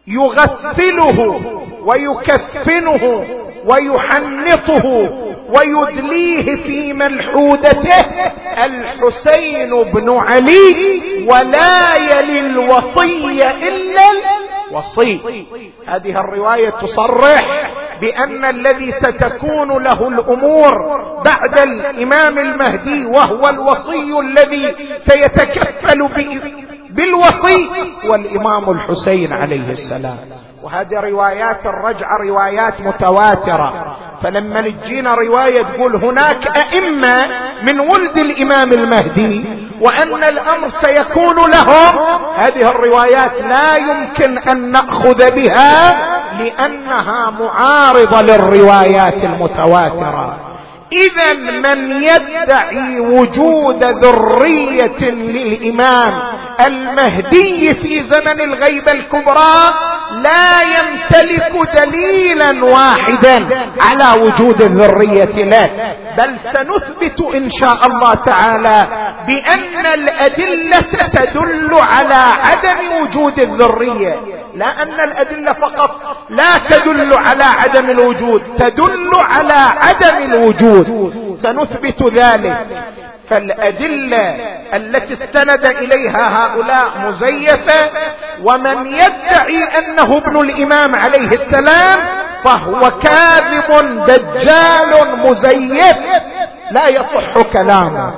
يغسله 0.08 1.42
ويكفنه 1.86 3.26
ويحنطه 3.66 4.86
ويدليه 5.50 6.56
في 6.56 6.94
ملحودته 6.94 8.00
الحسين 8.66 9.84
بن 9.84 10.18
علي 10.18 11.02
ولا 11.28 11.96
يلي 11.96 12.40
الوصي 12.40 13.50
إلا 13.50 14.02
الوصي. 14.72 15.46
هذه 15.88 16.20
الرواية 16.20 16.70
تصرح 16.70 17.72
بأن 18.02 18.46
الذي 18.46 18.92
ستكون 18.92 19.84
له 19.84 20.08
الأمور 20.08 20.78
بعد 21.26 21.58
الإمام 21.58 22.40
المهدي 22.40 23.06
وهو 23.06 23.50
الوصي 23.50 24.20
الذي 24.20 24.76
سيتكفل 25.06 26.08
بالوصي 26.96 27.70
والإمام 28.10 28.70
الحسين 28.70 29.34
عليه 29.34 29.70
السلام. 29.70 30.18
وهذه 30.64 31.00
روايات 31.00 31.66
الرجعه 31.66 32.18
روايات 32.18 32.82
متواترة. 32.82 33.98
فلما 34.24 34.62
تجينا 34.62 35.16
رواية 35.16 35.64
تقول 35.64 35.96
هناك 35.96 36.48
أئمة 36.48 37.28
من 37.64 37.80
ولد 37.80 38.18
الإمام 38.18 38.74
المهدي 38.74 39.46
وأن 39.82 40.24
الأمر 40.24 40.70
سيكون 40.70 41.36
لهم. 41.36 42.00
هذه 42.36 42.70
الروايات 42.70 43.42
لا 43.42 43.76
يمكن 43.76 44.38
أن 44.38 44.72
نأخذ 44.72 45.32
بها 45.32 45.98
لأنها 46.40 47.30
معارضة 47.40 48.22
للروايات 48.22 49.24
المتواترة. 49.24 50.53
إذا 50.94 51.34
من 51.34 52.04
يدعي 52.04 53.00
وجود 53.00 53.84
ذرية 53.84 55.02
للإمام 55.12 56.14
المهدي 56.66 57.74
في 57.74 58.04
زمن 58.04 58.42
الغيبة 58.42 58.92
الكبرى 58.92 59.74
لا 60.22 60.62
يمتلك 60.62 61.54
دليلا 61.76 62.66
واحدا 62.66 63.46
على 63.82 64.22
وجود 64.22 64.62
الذرية 64.62 65.36
له 65.46 65.70
بل 66.18 66.40
سنثبت 66.40 67.36
إن 67.36 67.50
شاء 67.50 67.88
الله 67.88 68.14
تعالى 68.14 68.88
بأن 69.28 69.86
الأدلة 69.86 70.80
تدل 71.14 71.74
على 71.74 72.24
عدم 72.44 73.02
وجود 73.02 73.40
الذرية. 73.40 74.16
لا 74.56 74.84
أن 74.84 75.00
الأدلة 75.00 75.54
فقط 75.54 76.18
لا 76.30 76.58
تدل 76.70 77.14
على 77.14 77.44
عدم 77.44 77.90
الوجود 77.90 78.42
تدل 78.60 79.12
على 79.16 79.54
عدم 79.78 80.34
الوجود. 80.34 81.14
سنثبت 81.36 82.04
ذلك. 82.04 82.68
فالأدلة 83.30 84.36
التي 84.76 85.14
استند 85.14 85.66
إليها 85.66 86.46
هؤلاء 86.46 87.08
مزيفة 87.08 87.90
ومن 88.44 88.88
يدعي 88.88 89.64
أنه 89.64 90.18
ابن 90.18 90.40
الإمام 90.40 90.96
عليه 90.96 91.32
السلام 91.32 92.00
فهو 92.44 92.92
كاذب 93.00 94.06
دجال 94.06 95.18
مزيف 95.18 95.98
لا 96.72 96.88
يصح 96.88 97.42
كلامه. 97.42 98.14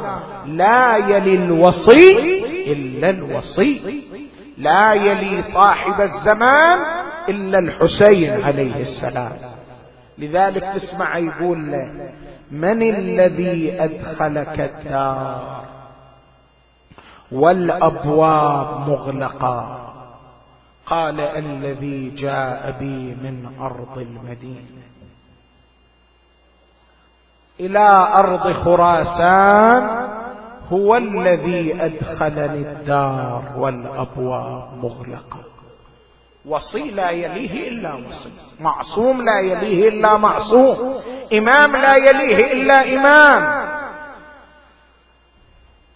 لا 0.45 0.97
يلي 0.97 1.36
الوصي 1.36 2.43
إلا 2.68 3.10
الوصي. 3.10 4.01
لا 4.58 4.93
يلي 4.93 5.41
صاحب 5.41 6.01
الزمان 6.01 6.80
إلا 7.30 7.60
الحسين 7.60 8.43
عليه 8.43 8.82
السلام. 8.82 9.32
لذلك 10.18 10.64
تسمع 10.76 11.18
يقول 11.18 11.72
له 11.72 11.89
من 12.51 12.81
الذي 12.81 13.83
ادخلك 13.83 14.59
الدار 14.59 15.65
والأبواب 17.31 18.89
مغلقة. 18.89 19.81
قال 20.85 21.19
الذي 21.19 22.09
جاء 22.09 22.79
بي 22.79 23.15
من 23.15 23.55
أرض 23.59 23.97
المدينة. 23.97 24.85
إلى 27.59 27.89
أرض 28.13 28.51
خراسان 28.51 29.83
هو 30.71 30.95
الذي 30.95 31.85
أدخلني 31.85 32.71
الدار 32.71 33.43
والأبواب 33.57 34.67
مغلقة. 34.83 35.44
وصي 36.47 36.91
لا 36.91 37.09
يليه 37.09 37.67
إلا 37.69 37.93
وصي. 37.93 38.31
معصوم 38.59 39.21
لا 39.25 39.39
يليه 39.39 39.89
إلا 39.89 40.17
معصوم. 40.17 40.93
إمام 41.33 41.71
لا 41.75 41.95
يليه 41.95 42.53
إلا 42.53 42.93
إمام. 42.93 43.65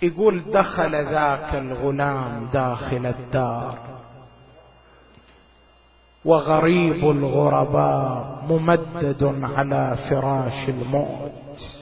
يقول 0.02 0.52
دخل 0.52 0.96
ذاك 0.96 1.56
الغلام 1.56 2.50
داخل 2.54 3.06
الدار. 3.06 3.78
وغريب 6.26 7.10
الغرباء 7.10 8.44
ممدد 8.50 9.36
على 9.44 9.96
فراش 10.10 10.70
الموت. 10.70 11.80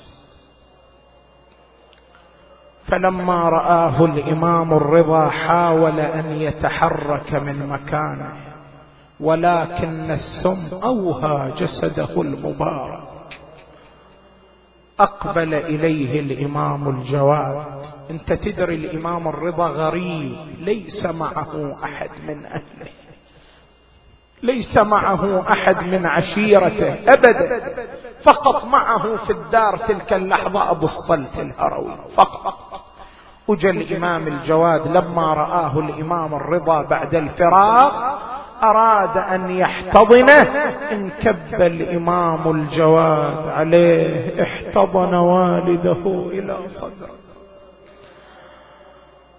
فلما 2.83 3.49
رآه 3.49 4.05
الإمام 4.05 4.73
الرضا 4.73 5.29
حاول 5.29 5.99
أن 5.99 6.31
يتحرك 6.31 7.33
من 7.33 7.67
مكانه. 7.67 8.47
ولكن 9.19 10.11
السم 10.11 10.83
أوهى 10.83 11.51
جسده 11.51 12.21
المبارك. 12.21 13.07
أقبل 14.99 15.53
إليه 15.53 16.19
الإمام 16.19 16.89
الجواد. 16.89 17.81
أنت 18.09 18.33
تدري 18.33 18.75
الإمام 18.75 19.27
الرضا 19.27 19.67
غريب 19.67 20.37
ليس 20.59 21.05
معه 21.05 21.83
أحد 21.83 22.09
من 22.27 22.45
أهله. 22.45 22.91
ليس 24.43 24.77
معه 24.77 25.51
أحد 25.51 25.83
من 25.83 26.05
عشيرته 26.05 26.93
أبدا. 27.13 27.75
فقط 28.23 28.65
معه 28.65 29.15
في 29.15 29.29
الدار 29.29 29.77
تلك 29.77 30.13
اللحظة 30.13 30.71
أبو 30.71 30.85
الصلت 30.85 31.39
الهروي. 31.39 31.97
فقط. 32.15 32.81
وجا 33.47 33.69
الإمام 33.69 34.27
الجواد 34.27 34.87
لما 34.87 35.33
رآه 35.33 35.79
الإمام 35.79 36.33
الرضا 36.33 36.81
بعد 36.81 37.15
الفراق. 37.15 38.19
أراد 38.63 39.17
أن 39.17 39.49
يحتضنه. 39.49 40.41
انكب 40.91 41.61
الإمام 41.61 42.51
الجواد 42.51 43.47
عليه 43.47 44.41
احتضن 44.41 45.15
والده 45.15 46.29
إلى 46.31 46.57
صدره. 46.65 47.17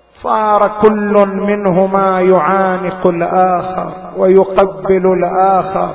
صار 0.08 0.78
كل 0.80 1.26
منهما 1.26 2.20
يعانق 2.20 3.06
الآخر 3.06 3.92
ويقبل 4.16 5.06
الآخر. 5.06 5.94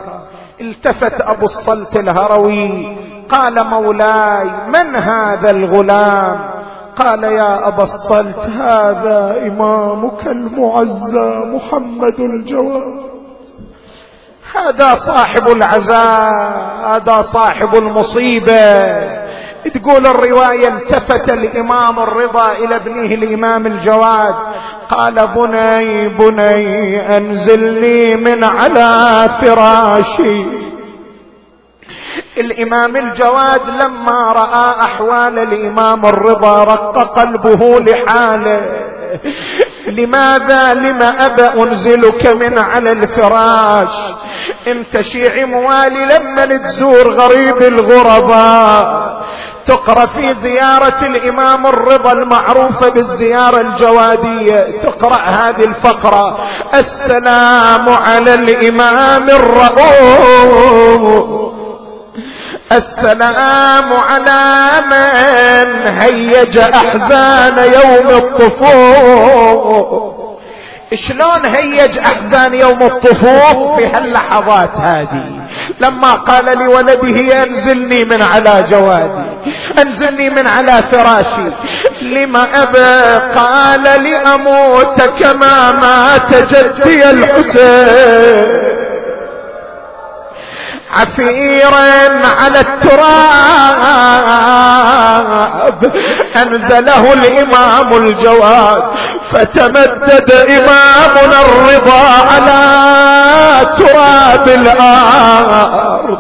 التفت 0.62 1.22
أبو 1.22 1.44
الصلت 1.46 1.98
الهروي 1.98 2.98
قال 3.30 3.64
مولاي 3.64 4.50
من 4.68 4.96
هذا 4.96 5.52
الغلام؟ 5.52 6.54
قال 6.96 7.24
يا 7.24 7.68
أبا 7.68 7.84
الصلت 7.84 8.40
هذا 8.40 9.48
إمامك 9.48 10.28
المعزى 10.28 11.40
محمد 11.56 12.20
الجواد 12.20 13.13
هذا 14.56 14.96
صاحب 14.96 15.48
العزاء 15.48 16.32
هذا 16.86 17.22
صاحب 17.22 17.76
المصيبة. 17.76 19.24
تقول 19.74 20.08
الرواية 20.08 20.68
التفت 20.68 21.30
الإمام 21.30 22.00
الرضا 22.00 22.52
إلى 22.52 22.76
ابنه 22.76 23.14
الإمام 23.16 23.68
الجواد 23.68 24.36
قال 24.90 25.28
بني 25.28 26.10
بني 26.10 27.18
أنزلني 27.18 28.16
من 28.16 28.44
على 28.44 29.30
فراشي. 29.42 30.46
الإمام 32.38 32.96
الجواد 32.96 33.62
لما 33.70 34.32
رأى 34.32 34.76
أحوال 34.86 35.40
الإمام 35.40 36.06
الرضا 36.06 36.64
رق 36.64 37.20
قلبه 37.20 37.80
لحاله. 37.80 38.62
لماذا 39.88 40.74
لما 40.74 41.26
ابى 41.26 41.64
أنزلك 41.64 42.26
من 42.28 42.58
على 42.58 42.92
الفراش؟ 42.92 43.90
أنت 44.68 45.02
شيعي 45.02 45.46
موالي 45.46 46.06
لما 46.06 46.46
تزور 46.46 47.14
غريب 47.14 47.62
الغرباء. 47.62 49.14
تقرأ 49.66 50.06
في 50.06 50.34
زيارة 50.34 51.06
الإمام 51.06 51.68
الرضا 51.68 52.12
المعروفه 52.12 52.90
بالزيارة 52.90 53.62
الجوادية. 53.62 54.80
تقرأ 54.82 55.16
هذه 55.16 55.64
الفقرة. 55.64 56.38
السلام 56.74 57.90
على 57.90 58.34
الإمام 58.34 59.30
الرؤوف. 59.30 60.44
السلام 62.72 63.94
على 63.94 64.72
من 64.88 65.88
هيج 65.88 66.58
أحزان 66.58 67.58
يوم 67.58 68.10
الطفوف. 68.18 70.14
شلون 70.94 71.46
هيج 71.46 72.00
أحزان 72.00 72.54
يوم 72.54 72.84
الطفوف 72.84 73.76
في 73.76 73.86
هاللحظات 73.86 74.76
هذه؟ 74.76 75.24
لما 75.80 76.14
قال 76.14 76.46
لولده 76.58 77.44
انزلني 77.44 78.06
من 78.06 78.22
على 78.22 78.66
جوادي 78.70 79.24
انزلني 79.82 80.30
من 80.30 80.48
على 80.48 80.84
فراشي. 80.92 81.50
لما 82.02 82.64
أبى 82.64 83.20
قال 83.36 83.84
لأموت 83.84 85.02
كما 85.02 85.72
مات 85.72 86.36
جدي 86.54 87.10
الحسين. 87.10 88.73
عفيرا 90.94 91.92
على 92.42 92.60
التراب. 92.60 93.04
أنزله 96.36 97.14
الإمام 97.14 97.94
الجواد. 97.94 98.84
فتمدد 99.32 100.32
إمامنا 100.32 101.42
الرضا 101.42 102.04
على 102.32 102.64
تراب 103.78 104.48
الأرض. 104.48 106.18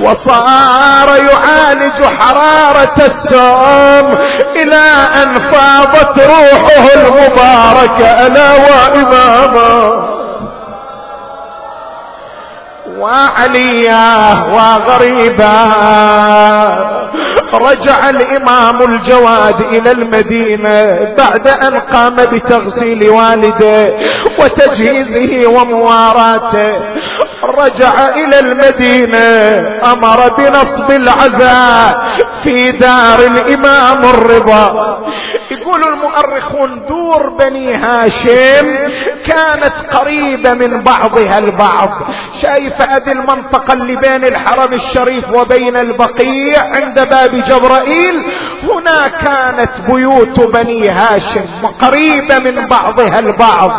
وصار 0.00 1.08
يعالج 1.16 2.04
حرارة 2.20 2.96
السام 2.98 4.18
إلى 4.56 4.84
أن 5.22 5.38
فاضت 5.38 6.18
روحه 6.18 6.84
المباركة 6.94 8.26
الا 8.26 8.52
واماما 8.52 10.15
وعليا 12.98 14.32
وغريبا. 14.54 15.56
رجع 17.54 18.10
الإمام 18.10 18.82
الجواد 18.82 19.60
إلى 19.60 19.90
المدينة 19.90 21.14
بعد 21.18 21.48
أن 21.48 21.78
قام 21.78 22.16
بتغسيل 22.16 23.10
والده 23.10 23.94
وتجهيزه 24.38 25.46
ومواراته. 25.46 26.72
رجع 27.44 28.08
إلى 28.08 28.38
المدينة 28.38 29.18
أمر 29.92 30.28
بنصب 30.38 30.90
العزاء 30.90 32.06
في 32.42 32.72
دار 32.72 33.18
الإمام 33.18 34.04
الرضا. 34.04 35.02
يقول 35.50 35.84
المؤرخون 35.84 36.84
دور 36.88 37.28
بني 37.28 37.74
هاشم 37.74 38.76
كانت 39.24 39.74
قريبة 39.94 40.52
من 40.54 40.82
بعضها 40.82 41.38
البعض. 41.38 41.90
شايف 42.42 42.82
ادي 42.82 43.12
المنطقة 43.12 43.72
اللي 43.72 43.96
بين 43.96 44.24
الحرم 44.24 44.72
الشريف 44.72 45.30
وبين 45.32 45.76
البقيع 45.76 46.62
عند 46.74 47.08
باب 47.08 47.34
جبرائيل؟ 47.34 48.22
هنا 48.62 49.08
كانت 49.08 49.70
بيوت 49.88 50.40
بني 50.40 50.88
هاشم 50.88 51.44
قريبة 51.80 52.38
من 52.38 52.66
بعضها 52.66 53.18
البعض. 53.18 53.70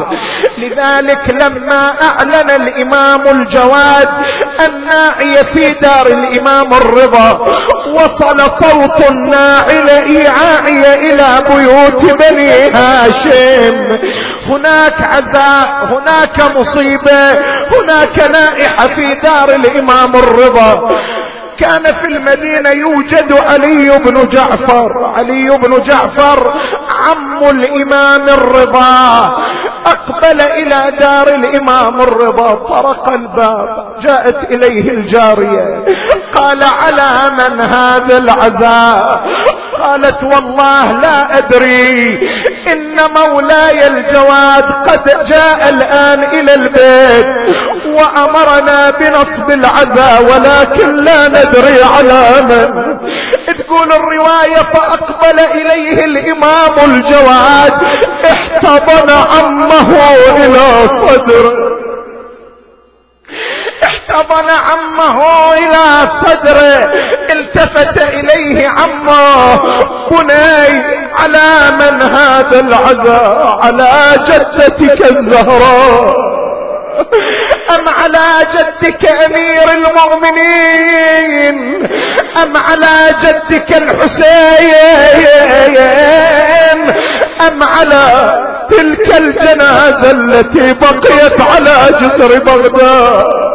لذلك 0.57 1.29
لما 1.29 1.93
أعلن 2.01 2.51
الإمام 2.51 3.21
الجواد 3.47 4.09
الناعية 4.65 5.41
في 5.41 5.73
دار 5.73 6.07
الإمام 6.07 6.73
الرضا. 6.73 7.45
وصل 7.93 8.37
صوت 8.59 9.09
الناعل 9.09 9.89
ايعاعية 9.89 10.93
إلى 10.95 11.43
بيوت 11.49 12.13
بني 12.13 12.71
هاشم. 12.71 13.97
هناك 14.47 15.01
عزاء 15.01 15.87
هناك 15.91 16.57
مصيبة 16.57 17.31
هناك 17.71 18.19
نائحة 18.31 18.87
في 18.87 19.15
دار 19.15 19.49
الإمام 19.49 20.15
الرضا. 20.15 20.97
كان 21.57 21.83
في 21.83 22.05
المدينة 22.07 22.69
يوجد 22.69 23.33
علي 23.33 23.99
بن 23.99 24.27
جعفر. 24.27 25.13
علي 25.17 25.57
بن 25.57 25.79
جعفر 25.79 26.53
عم 27.09 27.43
الإمام 27.49 28.29
الرضا. 28.29 29.37
أقبل 29.85 30.41
إلى 30.41 30.97
دار 30.99 31.27
الإمام 31.27 32.01
الرضا 32.01 32.55
طرق 32.55 33.09
الباب 33.09 33.95
جاءت 34.01 34.51
إليه 34.51 34.89
الجارية. 34.89 35.85
قال 36.35 36.63
على 36.63 37.31
من 37.37 37.59
هذا 37.59 38.17
العزاء؟ 38.17 39.27
قالت 39.81 40.23
والله 40.23 40.91
لا 40.91 41.37
أدري 41.37 42.29
إن 42.71 42.97
مولاي 43.15 43.87
الجواد 43.87 44.63
قد 44.63 45.25
جاء 45.25 45.69
الآن 45.69 46.23
إلى 46.23 46.53
البيت 46.53 47.55
وأمرنا 47.87 48.89
بنصب 48.89 49.51
العزاء 49.51 50.23
ولكن 50.23 50.95
لا 50.95 51.27
ندري 51.27 51.83
على 51.83 52.41
من. 52.41 52.97
تقول 53.57 53.91
الرواية 53.91 54.61
فأقبل 54.73 55.39
إليه 55.39 56.05
الإمام 56.05 56.91
الجواد 56.91 57.73
احتضن 58.31 59.09
عمه 59.09 59.95
إلى 60.35 60.87
صدره. 60.87 61.77
احتضن 63.83 64.49
عمه 64.49 65.53
إلى 65.53 66.09
صدره. 66.21 66.93
التفت 67.31 67.97
إليه 68.01 68.67
عمه. 68.67 69.57
بني 70.09 71.07
على 71.17 71.71
من 71.79 72.01
هذا 72.01 72.59
العزاء؟ 72.59 73.59
على 73.61 73.91
جدتك 74.27 75.01
الزهراء. 75.11 76.15
أم 77.75 77.85
على 77.89 78.27
جدك 78.53 79.03
أمير 79.05 79.71
المؤمنين؟ 79.71 81.57
أم 82.43 82.57
على 82.57 83.15
جدك 83.23 83.73
الحسين؟ 83.77 84.75
أم 87.47 87.63
على 87.63 88.03
تلك 88.69 89.17
الجنازة 89.17 90.11
التي 90.11 90.73
بقيت 90.73 91.41
على 91.41 91.75
جسر 92.01 92.39
بغداد؟ 92.39 93.46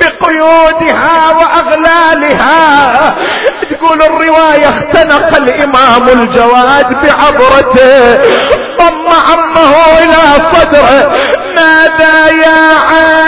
بقيودها 0.00 1.30
وأغلالها. 1.38 3.14
تقول 3.70 4.02
الرواية 4.02 4.68
اختنق 4.68 5.36
الإمام 5.36 6.08
الجواد 6.08 6.96
بعبرته. 7.02 8.14
ضم 8.78 9.08
عمه 9.30 9.74
إلى 9.98 10.22
صدره 10.52 11.00
نادى 11.54 12.18
يا 12.42 12.62
عين 12.90 13.20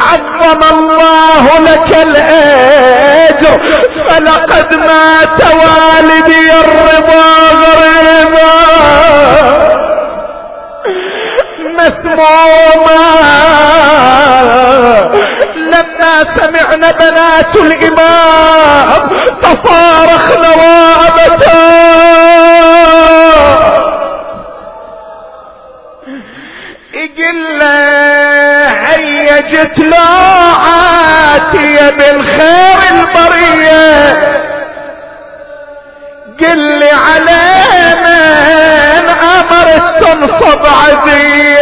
عظم 0.00 0.62
الله 0.78 1.44
لك 1.58 1.90
الأجر 2.02 3.60
فلقد 4.08 4.74
مات 4.74 5.40
والدي 5.54 6.50
الرضا 6.52 7.26
غريبا 7.52 7.91
مسموما 11.82 13.02
لما 15.56 16.24
سمعنا 16.36 16.92
بنات 16.92 17.56
الإمام 17.56 19.08
تصارخن 19.42 20.44
وابتا 20.60 21.72
يقل 26.94 27.62
هيجت 28.86 29.78
له 29.78 30.10
عاتية 30.64 31.90
من 31.90 32.22
خير 32.22 32.78
البرية. 32.90 34.12
قل 36.40 36.58
لي 36.58 36.90
على 36.90 37.52
تنصب 39.78 40.66
عدي 40.66 41.56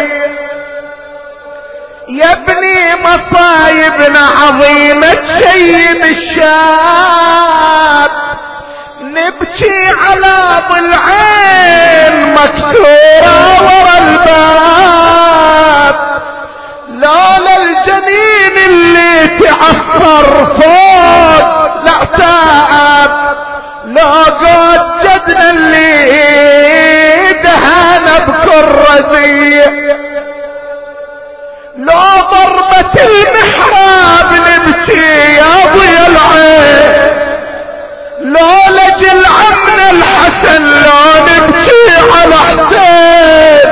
يا 2.08 2.32
ابني 2.32 2.94
مصايبنا 2.96 4.28
عظيمة 4.40 5.14
تشيب 5.14 6.02
الشاب. 6.04 8.10
نبكي 9.00 9.86
على 10.08 10.62
ضلعين 10.70 12.34
مكسورة 12.34 13.62
ورا 13.62 13.98
الباب. 13.98 15.96
لولا 16.88 17.56
الجنين 17.56 18.56
اللي 18.68 19.28
تعفر 19.28 20.46
فوق 20.46 21.84
لا 21.84 22.04
تعب 22.18 23.10
لو 23.86 24.24
قد 24.24 24.82
جدنا 25.02 25.50
اللي 25.50 25.90
لو 31.76 32.02
ضربة 32.30 32.94
المحراب 33.02 34.30
نبكي 34.32 35.34
يا 35.36 35.54
ضي 35.74 35.94
العين. 36.06 37.10
لو 38.20 38.56
لجل 38.68 39.22
عمنا 39.26 39.86
الحسن 39.90 40.62
لو 40.62 41.02
نبكي 41.24 41.88
على 42.12 42.34
حسين. 42.34 43.68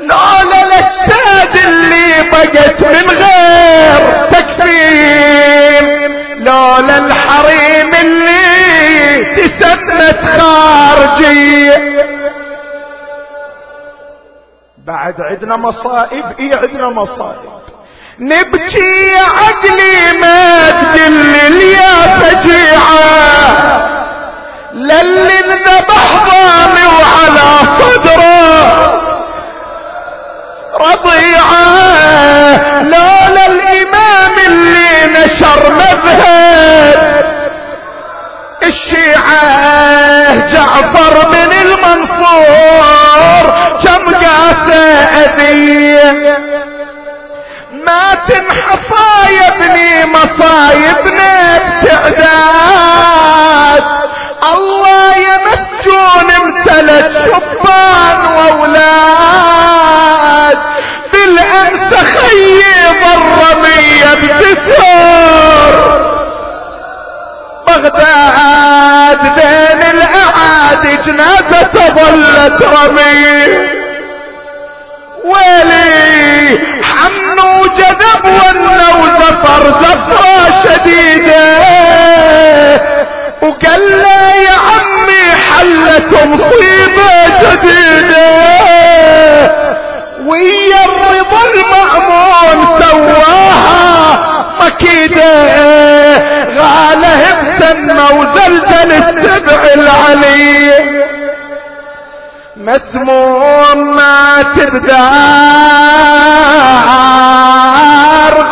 لولا 0.00 0.58
الاجساد 0.66 1.54
اللي 1.66 2.08
بقت 2.32 2.80
من 2.84 3.06
غير 3.10 4.02
تكفين 4.32 5.86
لولا 6.44 6.96
الحريم 6.98 7.90
اللي 7.94 9.24
تسمت 9.36 10.20
خارجي. 10.38 11.72
بعد 14.90 15.14
عندنا 15.20 15.56
مصائب 15.56 16.24
إيه 16.38 16.56
عندنا 16.56 16.88
مصائب؟ 16.88 17.50
نبكي 18.18 19.06
يا 19.12 19.22
عقلي 19.22 20.18
ما 20.20 20.70
تدل 20.70 21.62
يا 21.62 22.18
فجيعة. 22.18 23.00
للي 24.72 25.38
انذبح 25.44 26.06
ضامي 26.30 26.86
وعلى 26.86 27.46
صدره. 27.80 28.60
رضيعة 30.80 31.64
لولا 32.82 33.46
الامام 33.46 34.34
اللي 34.46 35.06
نشر 35.06 35.60
مذهب. 35.74 37.20
الشيعة 38.62 39.40
جعفر 40.48 41.14
بن 41.28 41.52
المنصور 41.62 41.89
يا 49.30 49.48
ابني 49.48 50.06
مصايبنا 50.06 51.58
بتعداد. 51.58 53.20
الله 54.54 55.16
يمسون 55.16 56.28
امتلت 56.30 57.12
شبان 57.12 58.20
وأولاد. 58.36 59.70
بالأمس 61.12 61.94
خيب 61.94 63.00
الرمية 63.14 64.10
بتسهر 64.14 65.74
بغداد 67.66 69.20
بين 69.34 69.82
الأعادي 69.90 70.96
جنازة 71.06 71.74
ظلت 71.74 72.58
رمي 72.62 73.36
ويلي 75.24 76.58
حنو 76.82 77.66
جذب 77.66 78.24
ونه 78.24 78.88
وزفر 79.02 79.62
زفرة 79.82 80.62
شديدة. 80.64 81.46
وقال 83.42 84.02
له 84.02 84.34
يا 84.34 84.56
عمي 84.68 85.24
حلت 85.46 86.12
مصيبة 86.26 87.12
جديدة. 87.42 88.30
ويا 90.26 90.84
الرضا 90.84 91.42
المأمون 91.54 92.58
سواها 92.80 94.18
مكيدة. 94.60 95.32
غاله 96.58 97.22
بسنة 97.40 98.04
وزلزل 98.18 98.90
السبع 98.92 99.62
العلي. 99.74 101.19
مسموم 102.60 103.96
ما 103.96 104.42
تبدار. 104.42 105.10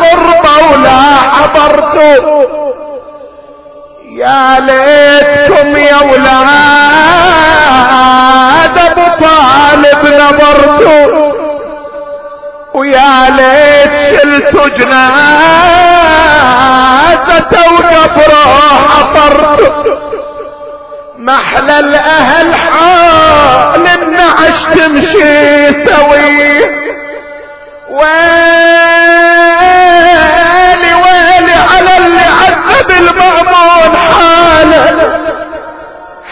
غربة 0.01 0.53
ولا 0.71 1.01
حضرتوا 1.31 2.43
يا 4.11 4.59
ليتكم 4.59 5.77
يا 5.77 5.97
ولاد 5.97 6.37
أبو 8.77 9.05
طالب 9.25 10.01
نظرتوا 10.21 11.33
ويا 12.73 13.29
ليت 13.29 14.21
شلتوا 14.21 14.67
جنازته 14.67 15.19
وقبره 17.73 18.57
حفرتوا 18.89 19.73
محلى 21.19 21.79
الأهل 21.79 22.55
حال 22.55 23.87
النعش 23.87 24.63
تمشي 24.63 25.85
سوي 25.85 26.61
ويلي 27.89 28.09
ويلي 30.95 31.53
على 31.71 31.97
اللي 31.97 32.21
عذب 32.21 32.91
المأمون 32.91 33.95
حاله 33.95 35.19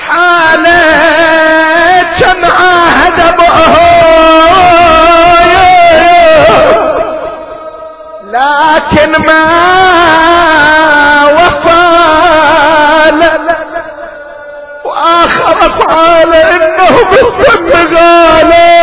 حاله 0.07 0.83
كم 2.19 2.45
عاهد 2.45 3.17
لكن 8.23 9.11
ما 9.25 9.43
وفى. 11.25 11.97
واخر 15.57 15.81
افعال 15.81 16.33
انه 16.33 16.93
بالسم 17.09 17.67
غاله 17.95 18.77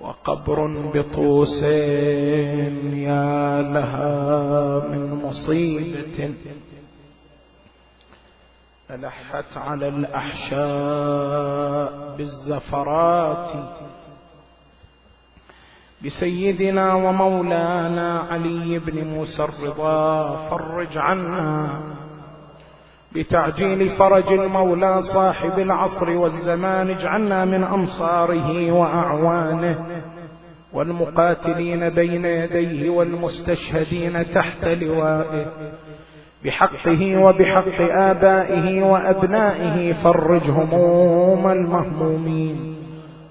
وقبر 0.00 0.58
بطوس 0.94 1.62
يا 2.92 3.62
لها 3.62 4.88
من 4.88 5.22
مصيبة. 5.24 6.34
ألحت 8.90 9.56
على 9.56 9.88
الأحشاء 9.88 10.60
بالزفرات. 12.16 13.50
بسيدنا 16.04 16.94
ومولانا 16.94 18.20
علي 18.20 18.78
بن 18.78 19.04
موسى 19.04 19.42
الرضا 19.42 20.36
فرج 20.50 20.98
عنا 20.98 21.80
بتعجيل 23.14 23.88
فرج 23.88 24.32
المولى 24.32 25.02
صاحب 25.02 25.58
العصر 25.58 26.10
والزمان 26.10 26.90
اجعلنا 26.90 27.44
من 27.44 27.64
أنصاره 27.64 28.72
وأعوانه 28.72 29.86
والمقاتلين 30.72 31.88
بين 31.88 32.24
يديه 32.24 32.90
والمستشهدين 32.90 34.30
تحت 34.30 34.64
لوائه. 34.64 35.46
بحقه 36.44 37.16
وبحق 37.16 37.80
آبائه 37.80 38.82
وأبنائه 38.82 39.92
فرج 39.92 40.50
هموم 40.50 41.48
المهمومين. 41.50 42.69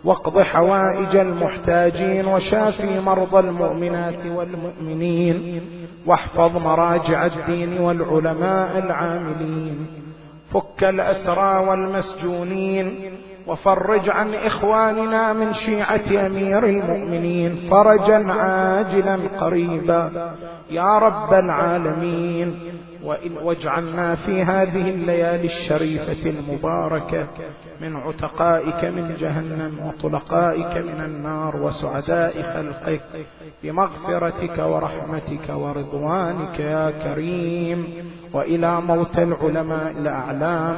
واقض 0.04 0.40
حوائج 0.40 1.16
المحتاجين 1.16 2.26
وشافي 2.26 3.00
مرضى 3.00 3.40
المؤمنات 3.40 4.26
والمؤمنين 4.26 5.62
واحفظ 6.06 6.58
مراجع 6.58 7.26
الدين 7.26 7.80
والعلماء 7.80 8.78
العاملين 8.78 9.88
فك 10.50 10.84
الأسرى 10.84 11.68
والمسجونين 11.68 13.00
وفرج 13.48 14.10
عن 14.10 14.34
إخواننا 14.34 15.34
من 15.34 15.54
شيعة 15.54 16.26
أمير 16.28 16.66
المؤمنين 16.66 17.56
فرجا 17.56 18.32
عاجلا 18.32 19.20
قريبا. 19.40 20.34
يا 20.70 20.98
رب 20.98 21.34
العالمين. 21.34 22.60
واجعلنا 23.42 24.16
في 24.16 24.42
هذه 24.42 24.90
الليالي 24.90 25.46
الشريفة 25.46 26.30
المباركة 26.30 27.28
من 27.82 27.96
عتقائك 27.96 28.86
من 28.86 29.14
جهنم 29.14 29.80
وطلقائك 29.86 30.78
من 30.78 31.02
النار 31.02 31.58
وسعداء 31.58 32.42
خلقك 32.42 33.02
بمغفرتك 33.64 34.58
ورحمتك 34.58 35.50
ورضوانك 35.50 36.60
يا 36.60 36.92
كريم. 36.92 37.88
وإلى 38.34 38.82
موت 38.82 39.20
العلماء 39.20 39.92
الأعلام 39.92 40.76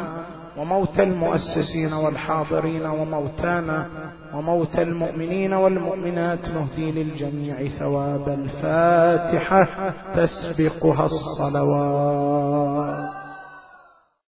وموت 0.58 1.00
المؤسسين 1.00 1.94
والحاضرين 1.94 2.86
وموتانا 2.86 3.88
وموت 4.34 4.80
المؤمنين 4.80 5.54
والمؤمنات 5.54 6.50
نهدي 6.50 6.92
للجميع 6.92 7.68
ثواب 7.68 8.30
الفاتحة 8.30 9.94
تسبقها 10.16 11.06
الصلوات. 11.06 12.42